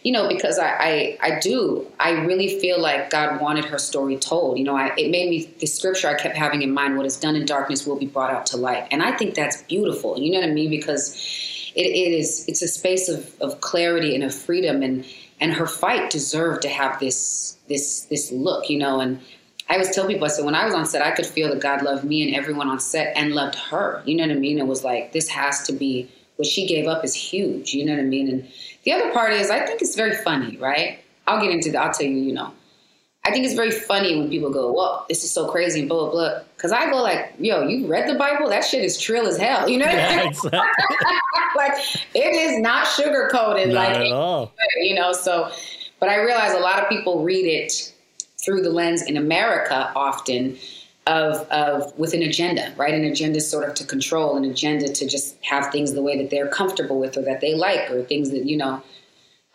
[0.04, 4.16] you know, because I, I, I do, I really feel like God wanted her story
[4.16, 4.58] told.
[4.58, 7.16] You know, I, it made me, the scripture I kept having in mind, what is
[7.16, 8.88] done in darkness will be brought out to light.
[8.90, 10.18] And I think that's beautiful.
[10.18, 10.70] You know what I mean?
[10.70, 11.14] Because
[11.76, 15.04] it, it is, it's a space of, of clarity and of freedom and,
[15.40, 19.00] and her fight deserved to have this this this look, you know.
[19.00, 19.20] And
[19.68, 21.60] I always tell people, I said when I was on set, I could feel that
[21.60, 24.02] God loved me and everyone on set and loved her.
[24.06, 24.58] You know what I mean?
[24.58, 27.74] It was like this has to be what she gave up is huge.
[27.74, 28.28] You know what I mean?
[28.28, 28.48] And
[28.84, 30.98] the other part is I think it's very funny, right?
[31.26, 31.82] I'll get into that.
[31.82, 32.52] I'll tell you, you know.
[33.26, 36.04] I think it's very funny when people go, "Well, this is so crazy," and blah
[36.04, 36.40] blah blah.
[36.56, 38.48] Because I go like, "Yo, you read the Bible?
[38.48, 40.60] That shit is trill as hell." You know, Yeah, exactly.
[41.56, 41.72] like
[42.14, 44.52] it is not sugar coated, Not like at all.
[44.80, 45.12] you know.
[45.12, 45.50] So,
[45.98, 47.92] but I realize a lot of people read it
[48.44, 50.56] through the lens in America often
[51.08, 52.94] of of with an agenda, right?
[52.94, 56.30] An agenda sort of to control, an agenda to just have things the way that
[56.30, 58.82] they're comfortable with or that they like, or things that you know.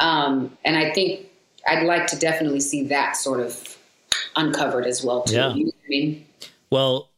[0.02, 1.28] Um, and I think
[1.68, 3.78] I'd like to definitely see that sort of
[4.36, 5.36] uncovered as well too.
[5.36, 5.54] Yeah.
[5.54, 6.26] You know I mean?
[6.70, 7.10] Well,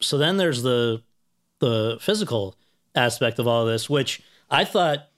[0.00, 1.02] so then there's the
[1.60, 2.56] the physical
[2.94, 5.08] aspect of all this, which I thought,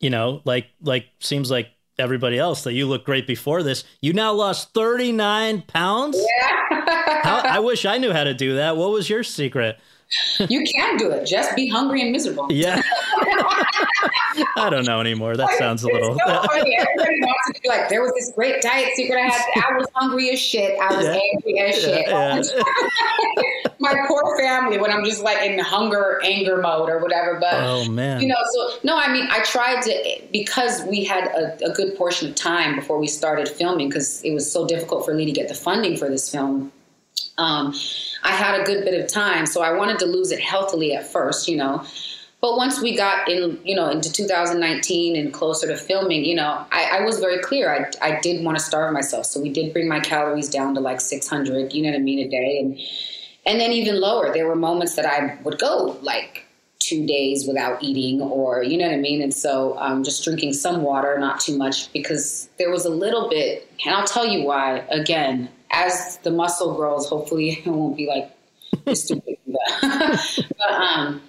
[0.00, 3.84] you know, like like seems like everybody else that you look great before this.
[4.00, 6.18] You now lost 39 pounds.
[6.70, 8.76] How, I wish I knew how to do that.
[8.76, 9.80] What was your secret?
[10.48, 11.24] You can do it.
[11.26, 12.46] Just be hungry and miserable.
[12.50, 12.80] Yeah.
[14.56, 15.36] I don't know anymore.
[15.36, 16.14] That sounds a little.
[16.18, 16.76] So funny.
[16.76, 19.64] Everybody wants to be like, there was this great diet secret I had.
[19.64, 20.78] I was hungry as shit.
[20.80, 21.18] I was Yeah.
[21.32, 22.06] angry as shit.
[22.08, 22.42] Yeah.
[23.78, 27.38] My poor family when I'm just like in hunger, anger mode or whatever.
[27.40, 28.20] But Oh man.
[28.20, 31.96] you know, so no, I mean, I tried to because we had a, a good
[31.96, 35.32] portion of time before we started filming because it was so difficult for Lee to
[35.32, 36.72] get the funding for this film.
[37.38, 37.74] Um,
[38.26, 41.06] I had a good bit of time, so I wanted to lose it healthily at
[41.06, 41.84] first, you know.
[42.40, 46.66] But once we got in, you know, into 2019 and closer to filming, you know,
[46.72, 47.72] I, I was very clear.
[47.72, 50.80] I, I did want to starve myself, so we did bring my calories down to
[50.80, 52.78] like 600, you know what I mean, a day, and
[53.46, 54.32] and then even lower.
[54.32, 56.46] There were moments that I would go like
[56.80, 60.54] two days without eating, or you know what I mean, and so um, just drinking
[60.54, 64.44] some water, not too much, because there was a little bit, and I'll tell you
[64.44, 64.78] why.
[64.90, 69.36] Again, as the muscle grows, hopefully it won't be like stupid,
[69.80, 71.22] but, um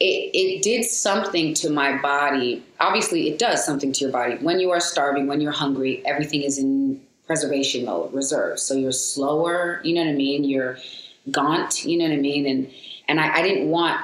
[0.00, 2.64] it, it did something to my body.
[2.80, 4.36] Obviously, it does something to your body.
[4.36, 8.58] When you are starving, when you're hungry, everything is in preservation mode, reserve.
[8.58, 10.44] So you're slower, you know what I mean?
[10.44, 10.78] You're
[11.30, 12.46] gaunt, you know what I mean?
[12.46, 12.70] And
[13.08, 14.00] and I, I didn't want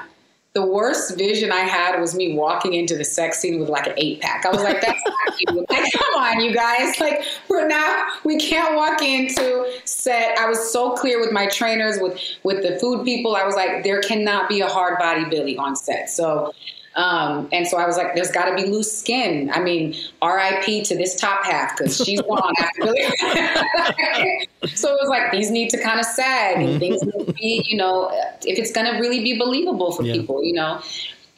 [0.53, 3.93] the worst vision I had was me walking into the sex scene with like an
[3.95, 4.45] eight pack.
[4.45, 5.65] I was like, that's not you.
[5.71, 6.99] Like, come on, you guys.
[6.99, 10.37] Like, we're not, we can't walk into set.
[10.37, 13.35] I was so clear with my trainers, with, with the food people.
[13.35, 16.09] I was like, there cannot be a hard body Billie on set.
[16.09, 16.53] So,
[16.95, 19.49] um, and so I was like, there's got to be loose skin.
[19.53, 24.49] I mean, RIP to this top half because she's gone after Billie.
[24.75, 27.17] So it was like, these need to kind of sag and things mm-hmm.
[27.17, 28.09] need to be, you know,
[28.41, 30.13] if it's going to really be believable for Yeah.
[30.13, 30.81] people, you know.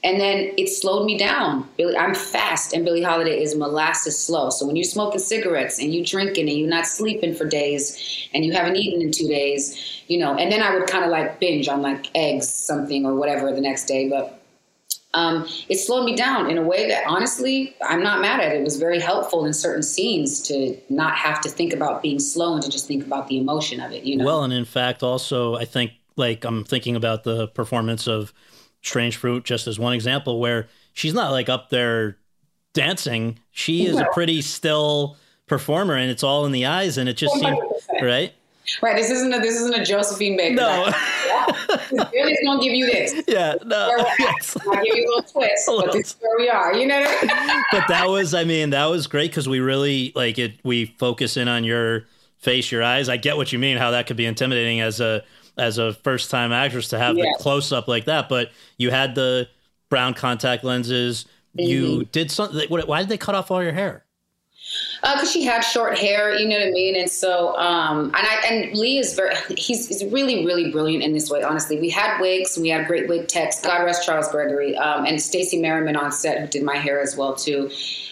[0.06, 1.66] And then it slowed me down.
[1.78, 4.50] Billy, I'm fast, and Billie Holiday is molasses slow.
[4.50, 8.44] So when you're smoking cigarettes and you're drinking and you're not sleeping for days and
[8.44, 10.36] you haven't eaten in two days, you know.
[10.36, 13.62] And then I would kind of like binge on like eggs, something or whatever the
[13.62, 14.10] next day.
[14.10, 14.43] But
[15.14, 18.56] um, it slowed me down in a way that honestly I'm not mad at.
[18.56, 22.54] It was very helpful in certain scenes to not have to think about being slow
[22.54, 24.04] and to just think about the emotion of it.
[24.04, 24.26] You know.
[24.26, 28.34] Well, and in fact, also, I think, like, I'm thinking about the performance of
[28.82, 32.18] Strange Fruit just as one example where she's not like up there
[32.74, 33.40] dancing.
[33.52, 37.34] She is a pretty still performer and it's all in the eyes and it just
[37.36, 37.58] seems,
[37.92, 38.02] 100%.
[38.02, 38.34] right?
[38.82, 38.96] Right.
[38.96, 40.56] This isn't a this isn't a Josephine Baker.
[40.56, 40.92] No.
[42.12, 43.24] Billie's gonna give you this.
[43.28, 43.96] yeah, no.
[44.20, 44.58] Yes.
[44.66, 46.74] I'll give you a little twist, but this is where we are.
[46.74, 47.64] You know what I mean?
[47.72, 51.38] but that was i mean that was great because we really like it we focus
[51.38, 52.06] in on your
[52.40, 55.24] face your eyes i get what you mean how that could be intimidating as a
[55.58, 57.24] as a first time actress to have Yeah.
[57.26, 59.48] the close up like that but you had the
[59.90, 62.02] brown contact lenses you Mm-hmm.
[62.12, 64.04] did something why did they cut off all your hair
[65.02, 68.42] because she had short hair, you know what I mean, and so um, and I
[68.50, 71.44] and Lee is very he's, he's really really brilliant in this way.
[71.44, 73.62] Honestly, we had wigs, we had great wig techs.
[73.62, 77.18] God rest Charles Gregory um, and Stacey Merriman on set who did my hair as
[77.18, 77.70] well too.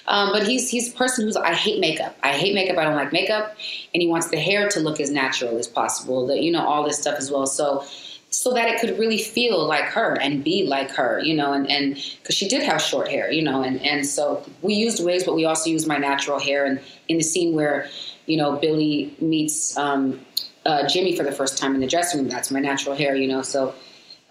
[0.08, 2.18] Um, but he's he's a person who's I hate makeup.
[2.24, 2.78] I hate makeup.
[2.78, 3.56] I don't like makeup,
[3.94, 6.28] and he wants the hair to look as natural as possible.
[6.28, 7.48] that, you know all this stuff as well.
[7.48, 7.86] So
[8.32, 11.70] so that it could really feel like her and be like her, you know, and
[11.70, 15.24] and because she did have short hair, you know, and and so we used wigs,
[15.24, 16.66] but we also used my natural hair.
[16.66, 17.90] And in the scene where
[18.26, 20.20] you know, Billie meets um,
[20.66, 22.30] uh, Jimmy for the first time in the dressing room.
[22.30, 23.42] That's my natural hair, you know.
[23.42, 23.74] So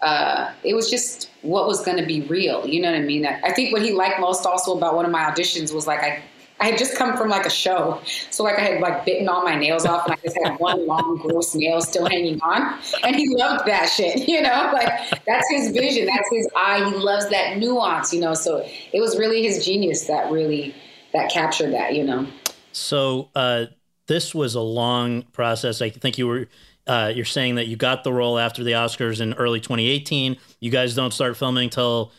[0.01, 2.65] uh, it was just what was going to be real.
[2.65, 3.25] You know what I mean?
[3.25, 5.99] I, I think what he liked most also about one of my auditions was like
[5.99, 6.23] I.
[6.61, 7.99] I had just come from like a show,
[8.29, 10.85] so like I had like bitten all my nails off, and I just had one
[10.85, 14.69] long gross nail still hanging on, and he loved that shit, you know.
[14.71, 14.87] Like
[15.25, 16.87] that's his vision, that's his eye.
[16.89, 18.35] He loves that nuance, you know.
[18.35, 18.57] So
[18.93, 20.75] it was really his genius that really
[21.13, 22.27] that captured that, you know.
[22.71, 23.65] So uh,
[24.07, 25.81] this was a long process.
[25.81, 26.47] I think you were
[26.87, 30.37] uh, you're saying that you got the role after the Oscars in early 2018.
[30.59, 32.11] You guys don't start filming till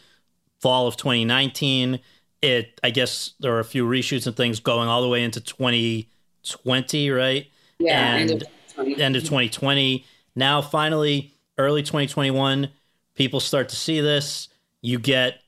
[0.61, 2.01] fall of 2019.
[2.43, 5.41] It I guess there are a few reshoots and things going all the way into
[5.41, 7.47] 2020, right?
[7.79, 9.03] Yeah, and end of 2020.
[9.03, 10.05] end of 2020.
[10.35, 12.69] Now finally, early 2021,
[13.15, 14.49] people start to see this.
[14.81, 15.41] You get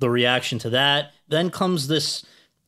[0.00, 1.12] the reaction to that.
[1.28, 2.24] Then comes this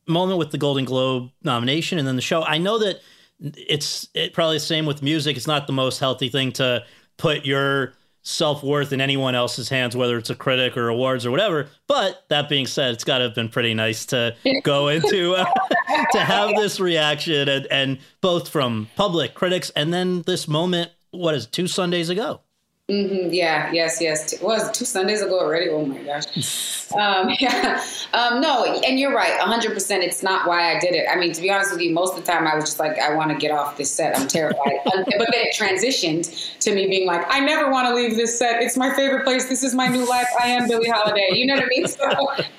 [0.07, 2.43] moment with the Golden Globe nomination and then the show.
[2.43, 3.01] I know that
[3.39, 5.37] it's it probably the same with music.
[5.37, 6.83] It's not the most healthy thing to
[7.17, 7.93] put your
[8.27, 11.69] self worth in anyone else's hands, whether it's a critic or awards or whatever.
[11.87, 15.45] But that being said, it's got to have been pretty nice to go into uh,
[16.11, 20.91] to have this reaction and, and both from public critics and then this moment.
[21.11, 22.41] What is it, two Sundays ago?
[22.89, 24.31] Mm, yeah, yes, yes.
[24.31, 25.67] It was two Sundays ago already.
[25.67, 26.89] Oh my gosh.
[26.93, 27.83] Um, yeah.
[28.13, 29.37] Um, no, and you're right.
[29.41, 30.03] 100%.
[30.03, 31.05] It's not why I did it.
[31.11, 32.97] I mean, to be honest with you, most of the time I was just like,
[32.97, 34.17] I want to get off this set.
[34.17, 34.79] I'm terrified.
[34.87, 38.39] Um, but then it transitioned to me being like, I never want to leave this
[38.39, 38.63] set.
[38.63, 39.49] It's my favorite place.
[39.49, 40.27] This is my new life.
[40.41, 41.27] I am Billie Holiday.
[41.33, 41.85] You know what I mean?
[41.87, 42.05] So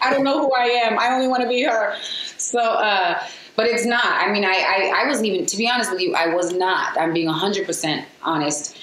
[0.03, 0.99] I don't know who I am.
[0.99, 1.97] I only want to be her.
[2.37, 3.23] So, uh,
[3.57, 4.05] but it's not.
[4.05, 6.99] I mean, I, I, I wasn't even, to be honest with you, I was not.
[6.99, 8.77] I'm being 100% honest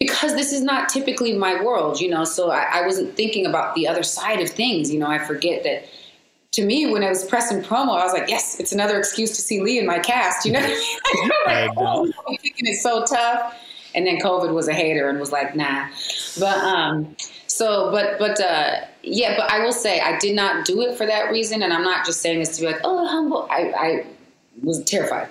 [0.00, 2.24] because this is not typically my world, you know.
[2.24, 5.06] So I, I, wasn't thinking about the other side of things, you know.
[5.06, 5.84] I forget that.
[6.54, 9.42] To me, when I was pressing promo, I was like, "Yes, it's another excuse to
[9.42, 10.60] see Lee in my cast." You know,
[11.46, 13.54] like, oh, I'm thinking it's so tough.
[13.94, 15.88] And then COVID was a hater and was like, "Nah."
[16.40, 17.14] But um,
[17.46, 21.06] so, but but uh, yeah, but I will say I did not do it for
[21.06, 24.06] that reason, and I'm not just saying this to be like, "Oh, humble." I, I
[24.62, 25.28] was terrified,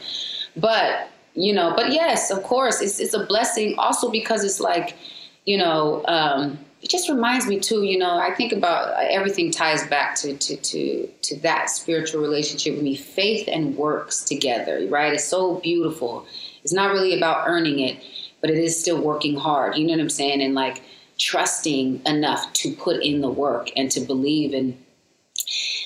[0.56, 1.10] but
[1.40, 3.76] you know but yes of course it's, it's a blessing.
[3.78, 4.98] Also because it's like
[5.46, 9.52] you know um, it just reminds me too you know i think about uh, everything
[9.52, 12.96] ties back to to to to that spiritual relationship with me.
[12.96, 15.14] Faith and works together right?
[15.14, 16.26] It's so beautiful.
[16.64, 18.04] It's not really about earning it
[18.42, 19.76] but it is still working hard.
[19.76, 20.42] You know what i'm saying?
[20.42, 20.82] And like
[21.18, 24.54] trusting enough to put in the work and to believe.
[24.54, 24.78] And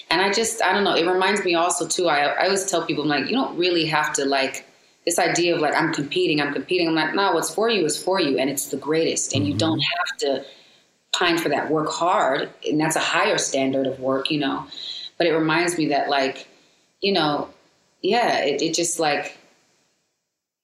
[0.10, 2.86] and i just i don't know it reminds me also too i, I always tell
[2.86, 4.66] people i'm like you don't really have to like
[5.06, 6.88] this idea of like I'm competing, I'm competing.
[6.88, 9.52] I'm like, no, what's for you is for you, and it's the greatest, and mm-hmm.
[9.52, 10.46] you don't have to
[11.14, 11.70] pine for that.
[11.70, 14.66] Work hard, and that's a higher standard of work, you know.
[15.18, 16.48] But it reminds me that like,
[17.02, 17.50] you know,
[18.02, 19.38] yeah, it, it just like.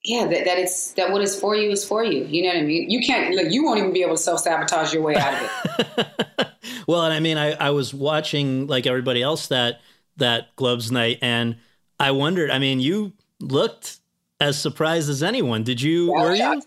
[0.02, 2.24] Yeah, that, that it's that what is for you is for you.
[2.24, 2.88] You know what I mean?
[2.88, 5.50] You can't like you won't even be able to self sabotage your way out of
[5.98, 6.48] it.
[6.88, 9.82] well, and I mean, I, I was watching like everybody else that
[10.16, 11.56] that Globes night, and
[11.98, 12.50] I wondered.
[12.50, 14.00] I mean, you looked
[14.40, 15.62] as surprised as anyone.
[15.62, 16.14] Did you?
[16.16, 16.62] Yeah, were you?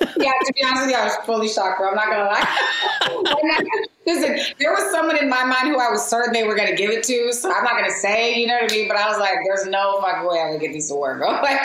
[0.00, 1.90] yeah, to be honest with you, I was fully shocked, bro.
[1.90, 3.58] I'm not gonna lie.
[4.06, 6.90] Listen, there was someone in my mind who I was certain they were gonna give
[6.90, 8.88] it to, so I'm not gonna say, you know what I mean.
[8.88, 11.60] But I was like, "There's no fucking way I'm gonna get this award, bro." Like,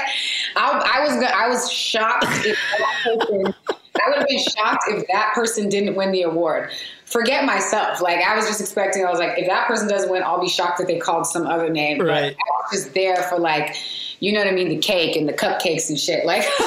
[0.56, 2.26] I, I was, I was shocked.
[2.46, 2.58] If
[3.04, 6.72] person, I would have been shocked if that person didn't win the award.
[7.06, 8.02] Forget myself.
[8.02, 9.06] Like, I was just expecting.
[9.06, 11.46] I was like, if that person doesn't win, I'll be shocked that they called some
[11.46, 12.02] other name.
[12.02, 12.36] Right.
[12.36, 13.76] But I was just there for like
[14.20, 16.26] you know what I mean, the cake and the cupcakes and shit.
[16.26, 16.44] Like,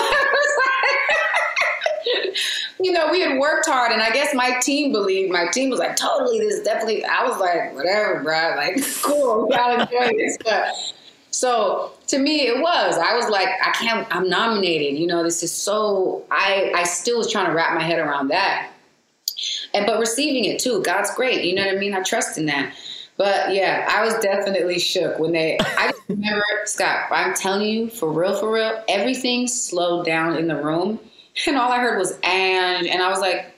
[2.81, 5.33] you know, we had worked hard, and I guess my team believed.
[5.33, 7.05] My team was like, totally, this is definitely.
[7.05, 8.55] I was like, whatever, bro.
[8.57, 10.93] Like, cool, y'all enjoy this stuff.
[11.33, 12.99] So to me, it was.
[12.99, 14.07] I was like, I can't.
[14.15, 14.99] I'm nominated.
[14.99, 16.25] You know, this is so.
[16.31, 18.71] I I still was trying to wrap my head around that,
[19.75, 20.83] and but receiving it too.
[20.83, 21.45] God's great.
[21.45, 21.95] You know what I mean?
[21.95, 22.75] I trust in that.
[23.21, 25.59] But yeah, I was definitely shook when they.
[25.61, 27.09] I remember Scott.
[27.11, 30.99] I'm telling you, for real, for real, everything slowed down in the room,
[31.47, 33.53] and all I heard was "and," and I was like,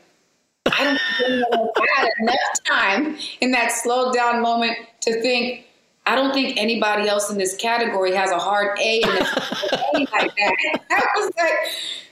[0.67, 2.37] I don't know I had enough
[2.69, 5.65] time in that slowed down moment to think.
[6.05, 10.35] I don't think anybody else in this category has a hard A in the like
[10.37, 10.57] that.
[10.91, 11.53] I was like,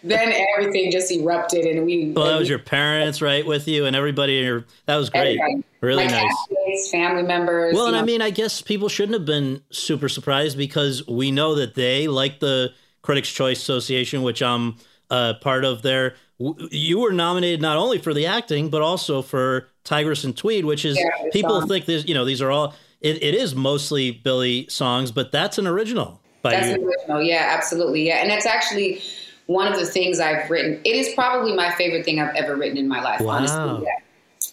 [0.04, 2.12] then everything just erupted, and we.
[2.12, 4.34] Well, that was your parents, right, with you, and everybody.
[4.34, 5.38] Your that was great.
[5.40, 5.64] Everybody.
[5.80, 6.90] Really My nice.
[6.90, 7.74] family members.
[7.74, 8.00] Well, and know.
[8.00, 12.06] I mean, I guess people shouldn't have been super surprised because we know that they,
[12.06, 12.72] like the
[13.02, 14.76] Critics' Choice Association, which I'm
[15.10, 19.68] uh, part of, there, you were nominated not only for the acting but also for
[19.84, 21.68] Tigress and Tweed, which is yeah, people song.
[21.68, 22.06] think this.
[22.06, 22.74] You know, these are all.
[23.00, 26.20] It, it is mostly Billie songs, but that's an original.
[26.42, 26.74] by That's you.
[26.74, 27.22] the original.
[27.22, 28.06] Yeah, absolutely.
[28.06, 29.00] Yeah, and that's actually
[29.46, 30.80] one of the things I've written.
[30.84, 33.20] It is probably my favorite thing I've ever written in my life.
[33.20, 33.38] Wow.
[33.38, 34.04] Honestly, yeah.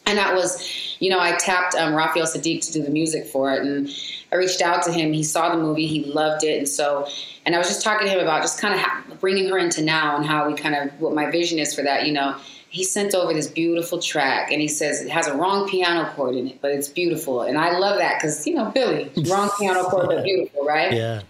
[0.06, 3.54] And that was, you know, I tapped um, Raphael Saadiq to do the music for
[3.54, 3.89] it, and
[4.32, 5.12] I reached out to him.
[5.12, 7.08] He saw the movie, he loved it, and so,
[7.45, 9.82] and I was just talking to him about just kind of ha- bringing her into
[9.82, 12.06] now and how we kind of what my vision is for that.
[12.08, 12.38] You know,
[12.70, 16.36] he sent over this beautiful track, and he says it has a wrong piano chord
[16.36, 19.84] in it, but it's beautiful, and I love that because you know, Billie, wrong piano
[19.84, 20.91] chord but beautiful, right?
[20.93, 21.22] Yeah.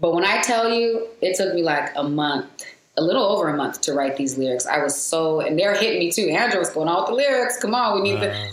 [0.00, 2.66] But when I tell you, it took me like a month,
[2.96, 4.66] a little over a month to write these lyrics.
[4.66, 6.28] I was so, and they're hitting me too.
[6.28, 8.48] Andrew was going, all the lyrics, come on, we need the.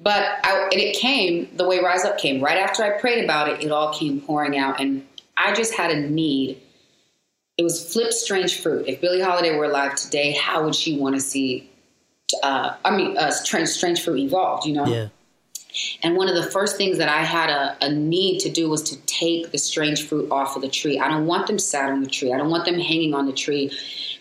[0.00, 2.42] But I, and it came the way Rise Up came.
[2.42, 4.80] Right after I prayed about it, it all came pouring out.
[4.80, 5.06] And
[5.36, 6.60] I just had a need.
[7.56, 8.88] It was flip strange fruit.
[8.88, 11.70] If Billie Holiday were alive today, how would she want to see,
[12.42, 14.86] uh, I mean, uh, strange, strange fruit evolved, you know?
[14.86, 15.08] Yeah.
[16.02, 18.82] And one of the first things that I had a, a need to do was
[18.90, 20.98] to take the strange fruit off of the tree.
[20.98, 22.32] I don't want them sat on the tree.
[22.32, 23.72] I don't want them hanging on the tree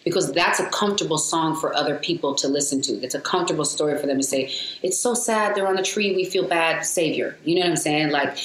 [0.04, 2.94] because that's a comfortable song for other people to listen to.
[3.04, 4.52] It's a comfortable story for them to say,
[4.82, 7.38] it's so sad they're on the tree, we feel bad, savior.
[7.44, 8.12] You know what I'm saying?
[8.12, 8.38] Like,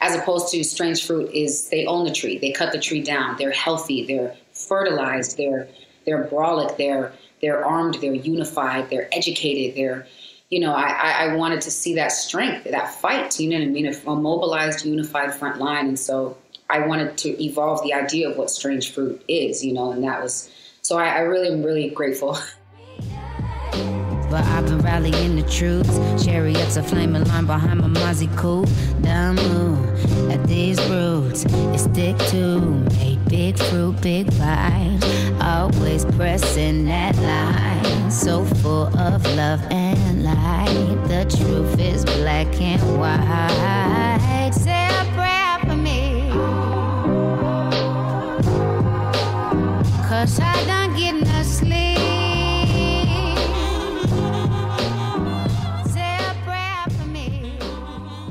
[0.00, 3.36] as opposed to strange fruit is they own the tree, they cut the tree down,
[3.36, 5.68] they're healthy, they're fertilized, they're
[6.04, 7.12] they're brolic, they're
[7.44, 10.06] they're armed, they're unified, they're educated, they're
[10.50, 13.70] you know, I, I, wanted to see that strength, that fight, you know what I
[13.70, 13.86] mean?
[13.86, 15.88] A, mobilized, unified front line.
[15.88, 16.36] And so
[16.70, 20.22] I wanted to evolve the idea of what strange fruit is, you know, and that
[20.22, 20.48] was,
[20.82, 22.38] so I, I really am really grateful.
[24.30, 26.24] But I've been rallying the troops.
[26.24, 28.68] Chariots of flame line behind my Mozzie coupe.
[29.00, 31.42] Dumb move at these roots.
[31.80, 32.60] Stick to
[32.98, 33.16] me.
[33.28, 34.98] Big fruit, big bite.
[35.54, 38.10] Always pressing that line.
[38.10, 40.98] So full of love and light.
[41.06, 44.52] The truth is black and white.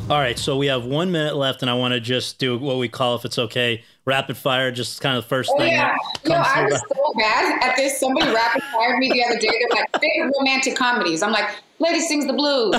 [0.10, 2.78] All right, so we have one minute left, and I want to just do what
[2.78, 4.70] we call, if it's okay, rapid fire.
[4.70, 5.72] Just kind of the first Oh thing.
[5.72, 5.96] yeah,
[6.26, 8.00] no, I was so bad at this.
[8.02, 9.48] Somebody rapid fired me the other day.
[9.48, 11.24] They're like, favorite romantic comedies.
[11.24, 11.50] I'm like,
[11.80, 12.74] Lady Sings the Blues.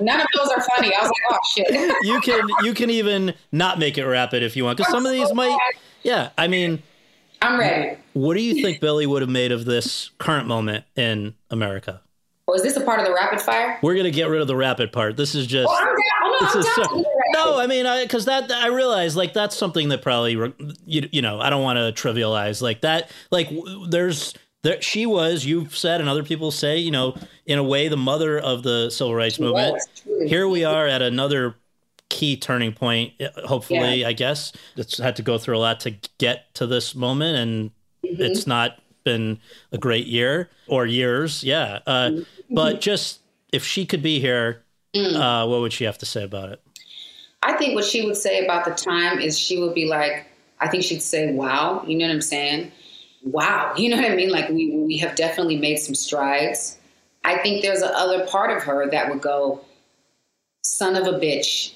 [0.00, 0.92] None of those are funny.
[0.94, 1.94] I was like, oh shit.
[2.02, 5.12] you can you can even not make it rapid if you want, because some of
[5.12, 5.58] these might.
[6.02, 6.82] Yeah, I mean,
[7.40, 7.96] I'm ready.
[8.12, 12.02] what do you think Billie would have made of this current moment in America?
[12.50, 13.78] Oh, is this a part of the rapid fire?
[13.82, 15.16] We're gonna get rid of the rapid part.
[15.16, 15.68] This is just.
[15.70, 15.94] Oh.
[16.40, 17.58] Oh, no, is so- to do it right no.
[17.60, 20.32] I mean, because that I realize like that's something that probably
[20.86, 23.10] you you know I don't want to trivialize like that.
[23.30, 23.50] Like
[23.88, 27.88] there's there she was you've said and other people say you know in a way
[27.88, 29.82] the mother of the civil rights movement.
[30.02, 30.28] truly.
[30.28, 31.54] Here we are at another
[32.08, 33.12] key turning point.
[33.20, 36.94] uh, Hopefully, I guess it's had to go through a lot to get to this
[36.94, 37.70] moment, and
[38.04, 38.22] Mm-hmm.
[38.22, 39.38] it's not been
[39.72, 41.42] a great year or years.
[41.44, 42.54] Yeah, uh, Mm-hmm.
[42.54, 43.20] but just
[43.52, 44.62] if she could be here,
[44.94, 45.16] Mm.
[45.16, 46.62] uh, what would she have to say about it?
[47.42, 50.26] I think what she would say about the time is she would be like,
[50.60, 51.84] I think she'd say, wow.
[51.86, 52.72] You know what I'm saying?
[53.22, 53.74] Wow.
[53.78, 54.30] You know what I mean?
[54.30, 56.78] Like, we, we have definitely made some strides.
[57.22, 59.60] I think there's a other part of her that would go,
[60.62, 61.74] son of a bitch,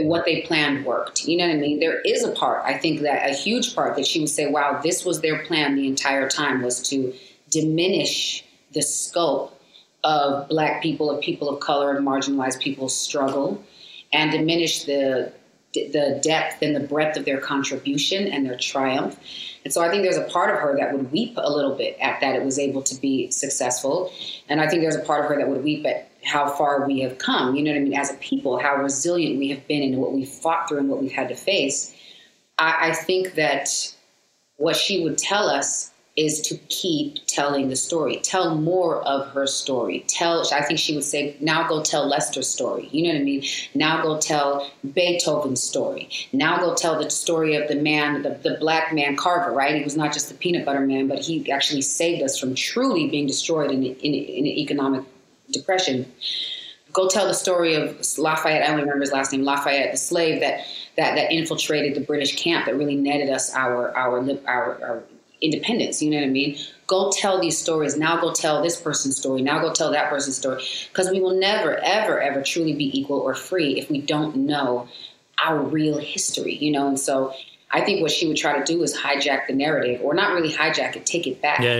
[0.00, 1.24] what they planned worked.
[1.24, 1.80] You know what I mean?
[1.80, 4.80] There is a part, I think that a huge part that she would say, wow,
[4.82, 7.14] this was their plan the entire time was to
[7.50, 9.58] diminish the scope
[10.04, 13.62] of black people, of people of color, and marginalized people's struggle,
[14.12, 15.32] and diminish the
[15.74, 19.18] the depth and the breadth of their contribution and their triumph.
[19.66, 21.96] And so I think there's a part of her that would weep a little bit
[22.00, 24.12] at that it was able to be successful.
[24.48, 27.00] And I think there's a part of her that would weep at how far we
[27.00, 29.82] have come, you know what I mean, as a people, how resilient we have been
[29.82, 31.92] and what we've fought through and what we've had to face.
[32.56, 33.68] I, I think that
[34.54, 38.16] what she would tell us is to keep telling the story.
[38.16, 40.04] Tell more of her story.
[40.08, 42.88] Tell I think she would say, now go tell Lester's story.
[42.90, 43.44] You know what I mean?
[43.74, 46.08] Now go tell Beethoven's story.
[46.32, 49.74] Now go tell the story of the man, the, the black man Carver, right?
[49.74, 53.08] He was not just the peanut butter man, but he actually saved us from truly
[53.08, 55.04] being destroyed in, in, in an economic
[55.52, 56.10] depression
[56.96, 58.62] go tell the story of Lafayette.
[58.62, 59.42] I don't remember his last name.
[59.42, 60.64] Lafayette, the slave that
[60.96, 65.02] that that infiltrated the British camp that really netted us our our our, our
[65.40, 66.02] independence.
[66.02, 66.58] You know what I mean?
[66.86, 67.96] Go tell these stories.
[67.96, 69.42] Now go tell this person's story.
[69.42, 70.62] Now go tell that person's story.
[70.88, 74.88] Because we will never, ever, ever truly be equal or free if we don't know
[75.44, 76.56] our real history.
[76.56, 77.32] You know, and so.
[77.72, 80.52] I think what she would try to do is hijack the narrative, or not really
[80.52, 81.58] hijack it, take it back.
[81.60, 81.76] Yeah,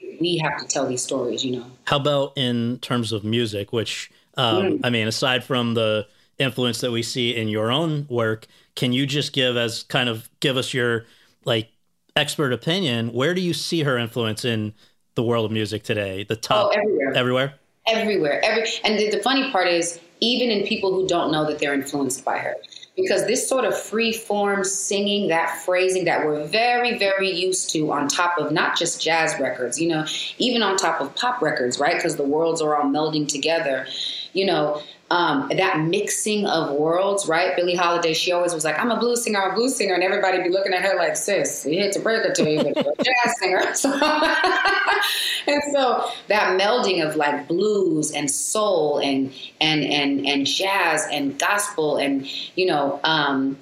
[0.00, 0.16] yeah.
[0.18, 1.66] We have to tell these stories, you know.
[1.84, 6.06] How about in terms of music, which, um, I mean, aside from the
[6.38, 8.46] influence that we see in your own work,
[8.76, 11.04] can you just give as kind of give us your
[11.44, 11.68] like
[12.16, 14.74] expert opinion, where do you see her influence in
[15.14, 16.24] the world of music today?
[16.24, 17.12] The top Oh, everywhere.
[17.14, 17.54] everywhere.
[17.86, 18.44] everywhere.
[18.44, 21.74] Every and the, the funny part is, even in people who don't know that they're
[21.74, 22.54] influenced by her,
[22.96, 27.92] because this sort of free form singing, that phrasing that we're very, very used to,
[27.92, 30.06] on top of not just jazz records, you know,
[30.38, 31.96] even on top of pop records, right?
[31.96, 33.86] Because the worlds are all melding together,
[34.32, 34.82] you know.
[35.08, 37.54] Um, that mixing of worlds, right?
[37.54, 40.02] Billie Holiday, she always was like, "I'm a blues singer, I'm a blues singer," and
[40.02, 42.76] everybody be looking at her like, "Sis, you hate to break it to you, but
[42.76, 43.92] you're a jazz singer." So,
[45.46, 51.38] and so that melding of like blues and soul and and and and jazz and
[51.38, 52.26] gospel and
[52.56, 53.56] you know um,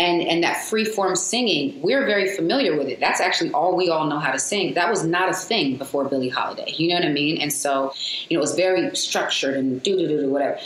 [0.00, 3.00] and and that free form singing, we're very familiar with it.
[3.00, 4.74] That's actually all we all know how to sing.
[4.74, 6.72] That was not a thing before Billie Holiday.
[6.76, 7.40] You know what I mean?
[7.40, 7.92] And so
[8.28, 10.58] you know it was very structured and do do do do whatever.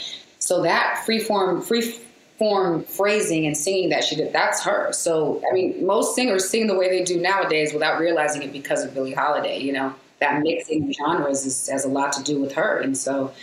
[0.45, 1.95] So that free form free
[2.37, 4.93] form phrasing and singing that she did, that's her.
[4.93, 8.83] So I mean, most singers sing the way they do nowadays without realizing it because
[8.83, 9.59] of Billie Holiday.
[9.59, 13.33] You know that mixing genres is, has a lot to do with her, and so.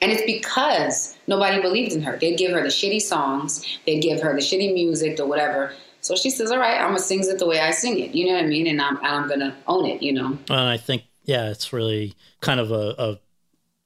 [0.00, 2.18] And it's because nobody believed in her.
[2.18, 5.72] They'd give her the shitty songs, they'd give her the shitty music or whatever.
[6.02, 8.26] So she says, "All right, I'm gonna sing it the way I sing it." You
[8.26, 8.68] know what I mean?
[8.68, 10.02] And I'm I'm gonna own it.
[10.02, 10.38] You know?
[10.48, 13.18] And I think, yeah, it's really kind of a, a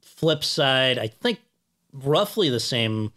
[0.03, 0.99] flip side.
[0.99, 1.39] I think
[1.93, 3.13] roughly the same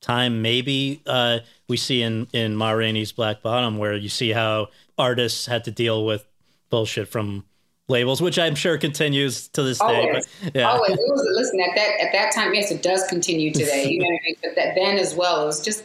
[0.00, 4.68] time, maybe uh, we see in in Ma Rainey's Black Bottom, where you see how
[4.98, 6.24] artists had to deal with
[6.70, 7.44] bullshit from
[7.88, 9.84] labels, which I'm sure continues to this day.
[9.84, 10.90] Always, But yeah, always.
[10.90, 12.54] It was listen at that at that time.
[12.54, 13.88] Yes, it does continue today.
[13.88, 14.36] You know what I mean?
[14.42, 15.84] But that then as well, it was just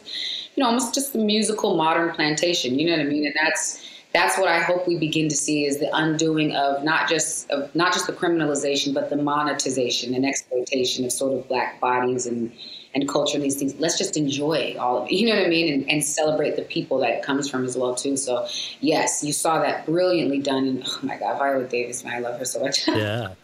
[0.56, 2.78] you know almost just the musical modern plantation.
[2.78, 3.26] You know what I mean?
[3.26, 7.08] And that's that's what I hope we begin to see is the undoing of not
[7.08, 11.80] just of not just the criminalization, but the monetization and exploitation of sort of black
[11.80, 12.52] bodies and
[12.92, 13.74] and culture and these things.
[13.78, 15.12] Let's just enjoy all of it.
[15.20, 15.72] You know what I mean?
[15.72, 18.16] And, and celebrate the people that it comes from as well too.
[18.16, 18.48] So
[18.80, 20.66] yes, you saw that brilliantly done.
[20.66, 22.88] And oh my God, Viola Davis, man, I love her so much.
[22.88, 23.34] yeah,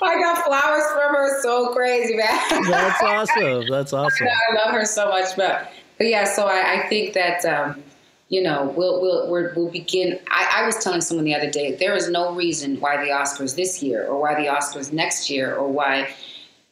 [0.00, 1.42] I got flowers from her.
[1.42, 2.62] So crazy, man.
[2.70, 3.66] that's awesome.
[3.68, 4.26] That's awesome.
[4.26, 6.24] I love her so much, but but yeah.
[6.24, 7.82] So I, I think that um,
[8.28, 10.18] you know we'll we'll we're, we'll begin.
[10.30, 13.56] I, I was telling someone the other day there is no reason why the Oscars
[13.56, 16.08] this year or why the Oscars next year or why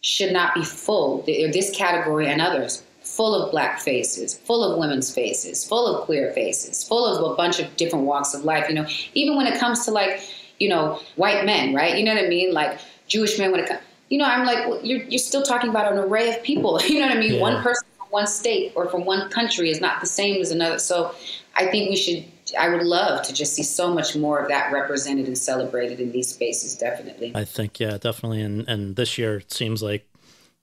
[0.01, 1.23] should not be full.
[1.27, 6.33] This category and others full of black faces, full of women's faces, full of queer
[6.33, 8.69] faces, full of a bunch of different walks of life.
[8.69, 10.21] You know, even when it comes to like
[10.59, 11.97] you know white men, right?
[11.97, 12.53] You know what I mean?
[12.53, 13.81] Like Jewish men when it comes.
[14.09, 16.79] You know, I'm like, well, you're, you're still talking about an array of people.
[16.87, 17.35] You know what I mean?
[17.35, 17.41] Yeah.
[17.41, 20.79] One person one state or from one country is not the same as another.
[20.79, 21.15] So
[21.57, 22.25] I think we should,
[22.57, 26.13] I would love to just see so much more of that represented and celebrated in
[26.13, 27.33] these spaces, definitely.
[27.35, 28.43] I think, yeah, definitely.
[28.43, 30.07] And and this year it seems like,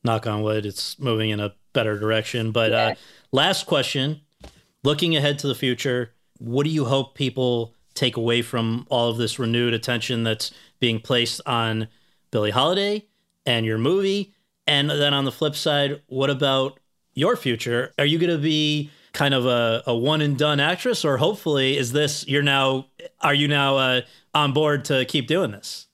[0.02, 2.52] knock on wood, it's moving in a better direction.
[2.52, 2.96] But uh,
[3.34, 4.22] last question,
[4.82, 9.18] looking ahead to the future, what do you hope people take away from all of
[9.18, 11.90] this renewed attention that's being placed on
[12.32, 13.08] Billie Holiday
[13.46, 14.34] and your movie?
[14.66, 16.79] And then on the flip side, what about
[17.20, 17.94] your future?
[18.00, 21.78] Are you going to be kind of a, a one and done actress, or hopefully
[21.78, 22.86] is this you're now
[23.22, 24.02] are you now uh,
[24.34, 25.88] on board to keep doing this?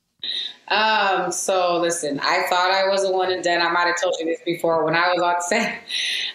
[0.67, 3.61] Um, so listen, I thought I was a one and done.
[3.61, 5.79] I might have told you this before when I was on set.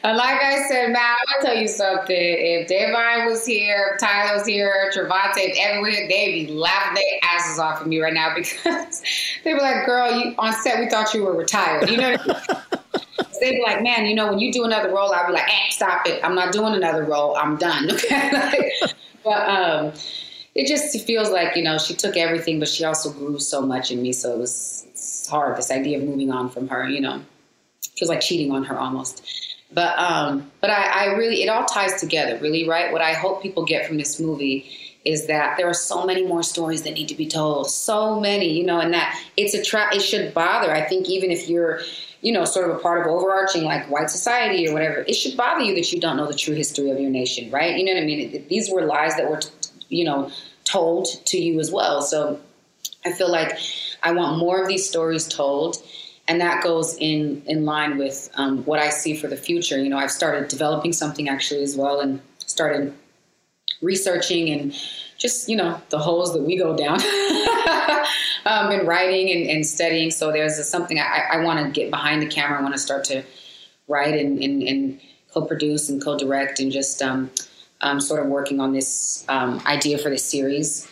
[0.05, 2.17] And like I said, Matt, I'm gonna tell you something.
[2.17, 7.31] If Da'Vine was here, if Tyler was here, Trevante, if everyone, they'd be laughing their
[7.31, 9.03] asses off at me right now because
[9.43, 10.79] they'd be like, "Girl, you on set?
[10.79, 12.17] We thought you were retired." You know.
[13.41, 15.71] They'd be like, "Man, you know, when you do another role, I'd be like, eh,
[15.71, 16.23] stop it.
[16.25, 17.37] I'm not doing another role.
[17.37, 18.73] I'm done." Okay.
[19.23, 19.93] But um
[20.55, 23.91] it just feels like you know she took everything but she also grew so much
[23.91, 27.21] in me so it was hard this idea of moving on from her you know
[27.97, 32.01] feels like cheating on her almost but um but I, I really it all ties
[32.01, 34.69] together really right what i hope people get from this movie
[35.05, 38.53] is that there are so many more stories that need to be told so many
[38.53, 41.81] you know and that it's a trap it should bother i think even if you're
[42.21, 45.37] you know sort of a part of overarching like white society or whatever it should
[45.37, 47.77] bother you that you don't know the true history of your nation right?
[47.77, 48.47] You know what i mean?
[48.49, 49.41] These were lies that were
[49.89, 50.31] you know
[50.65, 52.03] told to you as well.
[52.03, 52.41] So
[53.05, 53.59] i feel like
[54.03, 55.77] i want more of these stories told
[56.29, 59.79] and that goes in in line with um, what i see for the future.
[59.79, 62.95] You know i've started developing something actually as well and started
[63.83, 64.75] researching and
[65.21, 66.99] just you know the holes that we go down
[68.47, 71.91] um, in writing and, and studying so there's a, something i, I want to get
[71.91, 73.23] behind the camera i want to start to
[73.87, 75.01] write and, and, and
[75.33, 77.31] co-produce and co-direct and just um,
[77.81, 80.89] um, sort of working on this um, idea for this series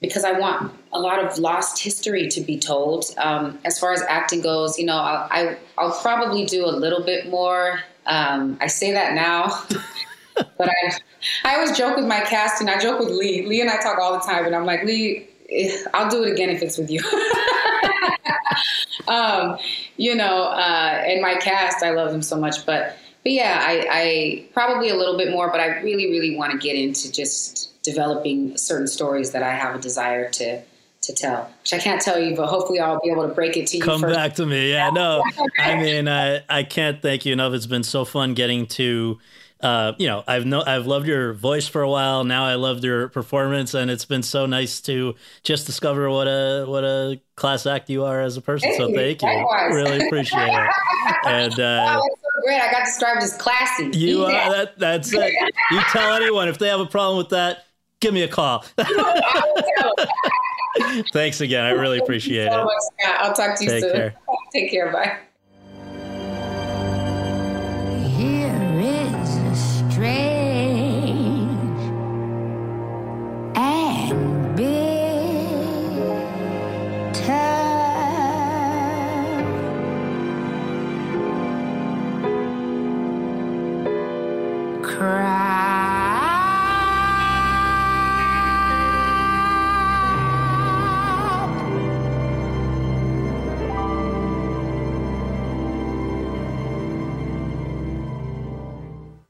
[0.00, 3.04] because I want a lot of lost history to be told.
[3.16, 7.02] Um, as far as acting goes, you know, I'll, I, I'll probably do a little
[7.02, 7.80] bit more.
[8.06, 9.64] Um, I say that now.
[10.36, 10.92] but I,
[11.44, 13.46] I always joke with my cast, and I joke with Lee.
[13.46, 16.32] Lee and I talk all the time, and I'm like, Lee, eh, I'll do it
[16.32, 17.00] again if it's with you.
[19.08, 19.58] um,
[19.96, 23.88] you know, uh, and my cast, I love them so much, but but yeah, I,
[23.90, 27.82] I probably a little bit more, but I really, really want to get into just
[27.82, 30.62] developing certain stories that I have a desire to
[31.02, 33.66] to tell, which I can't tell you, but hopefully I'll be able to break it
[33.68, 33.82] to you.
[33.82, 34.14] Come first.
[34.14, 34.70] back to me.
[34.70, 35.24] Yeah, no.
[35.58, 37.52] I mean, I I can't thank you enough.
[37.52, 39.18] It's been so fun getting to
[39.60, 42.24] uh, you know, I've no, I've loved your voice for a while.
[42.24, 46.64] Now I loved your performance, and it's been so nice to just discover what a
[46.66, 48.72] what a class act you are as a person.
[48.72, 49.68] So thank you, Likewise.
[49.68, 50.70] really appreciate it.
[51.24, 52.60] And uh, Oh, so great.
[52.60, 53.90] I got described as classy.
[53.92, 54.26] you Yeah.
[54.26, 54.78] are that.
[54.78, 55.32] That's it.
[55.70, 57.66] You tell anyone if they have a problem with that,
[58.00, 58.64] give me a call.
[61.12, 61.64] Thanks again.
[61.64, 62.64] I really appreciate so it.
[62.64, 62.82] much,
[63.18, 63.92] I'll talk to you Take soon.
[63.92, 64.14] care.
[64.52, 64.92] Take care.
[64.92, 65.18] Bye.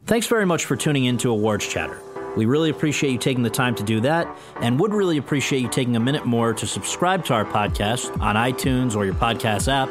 [0.06, 2.00] Thanks very much for tuning in to Awards Chatter.
[2.36, 4.28] We really appreciate you taking the time to do that
[4.60, 8.36] and would really appreciate you taking a minute more to subscribe to our podcast on
[8.36, 9.90] iTunes or your podcast app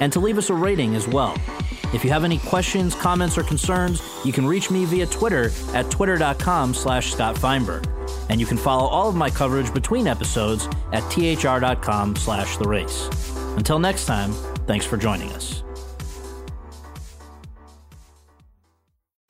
[0.00, 1.36] and to leave us a rating as well.
[1.96, 5.90] If you have any questions, comments, or concerns, you can reach me via Twitter at
[5.90, 7.88] twitter.com slash Scott Feinberg.
[8.28, 13.08] And you can follow all of my coverage between episodes at thr.com slash the race.
[13.56, 14.32] Until next time,
[14.66, 15.65] thanks for joining us.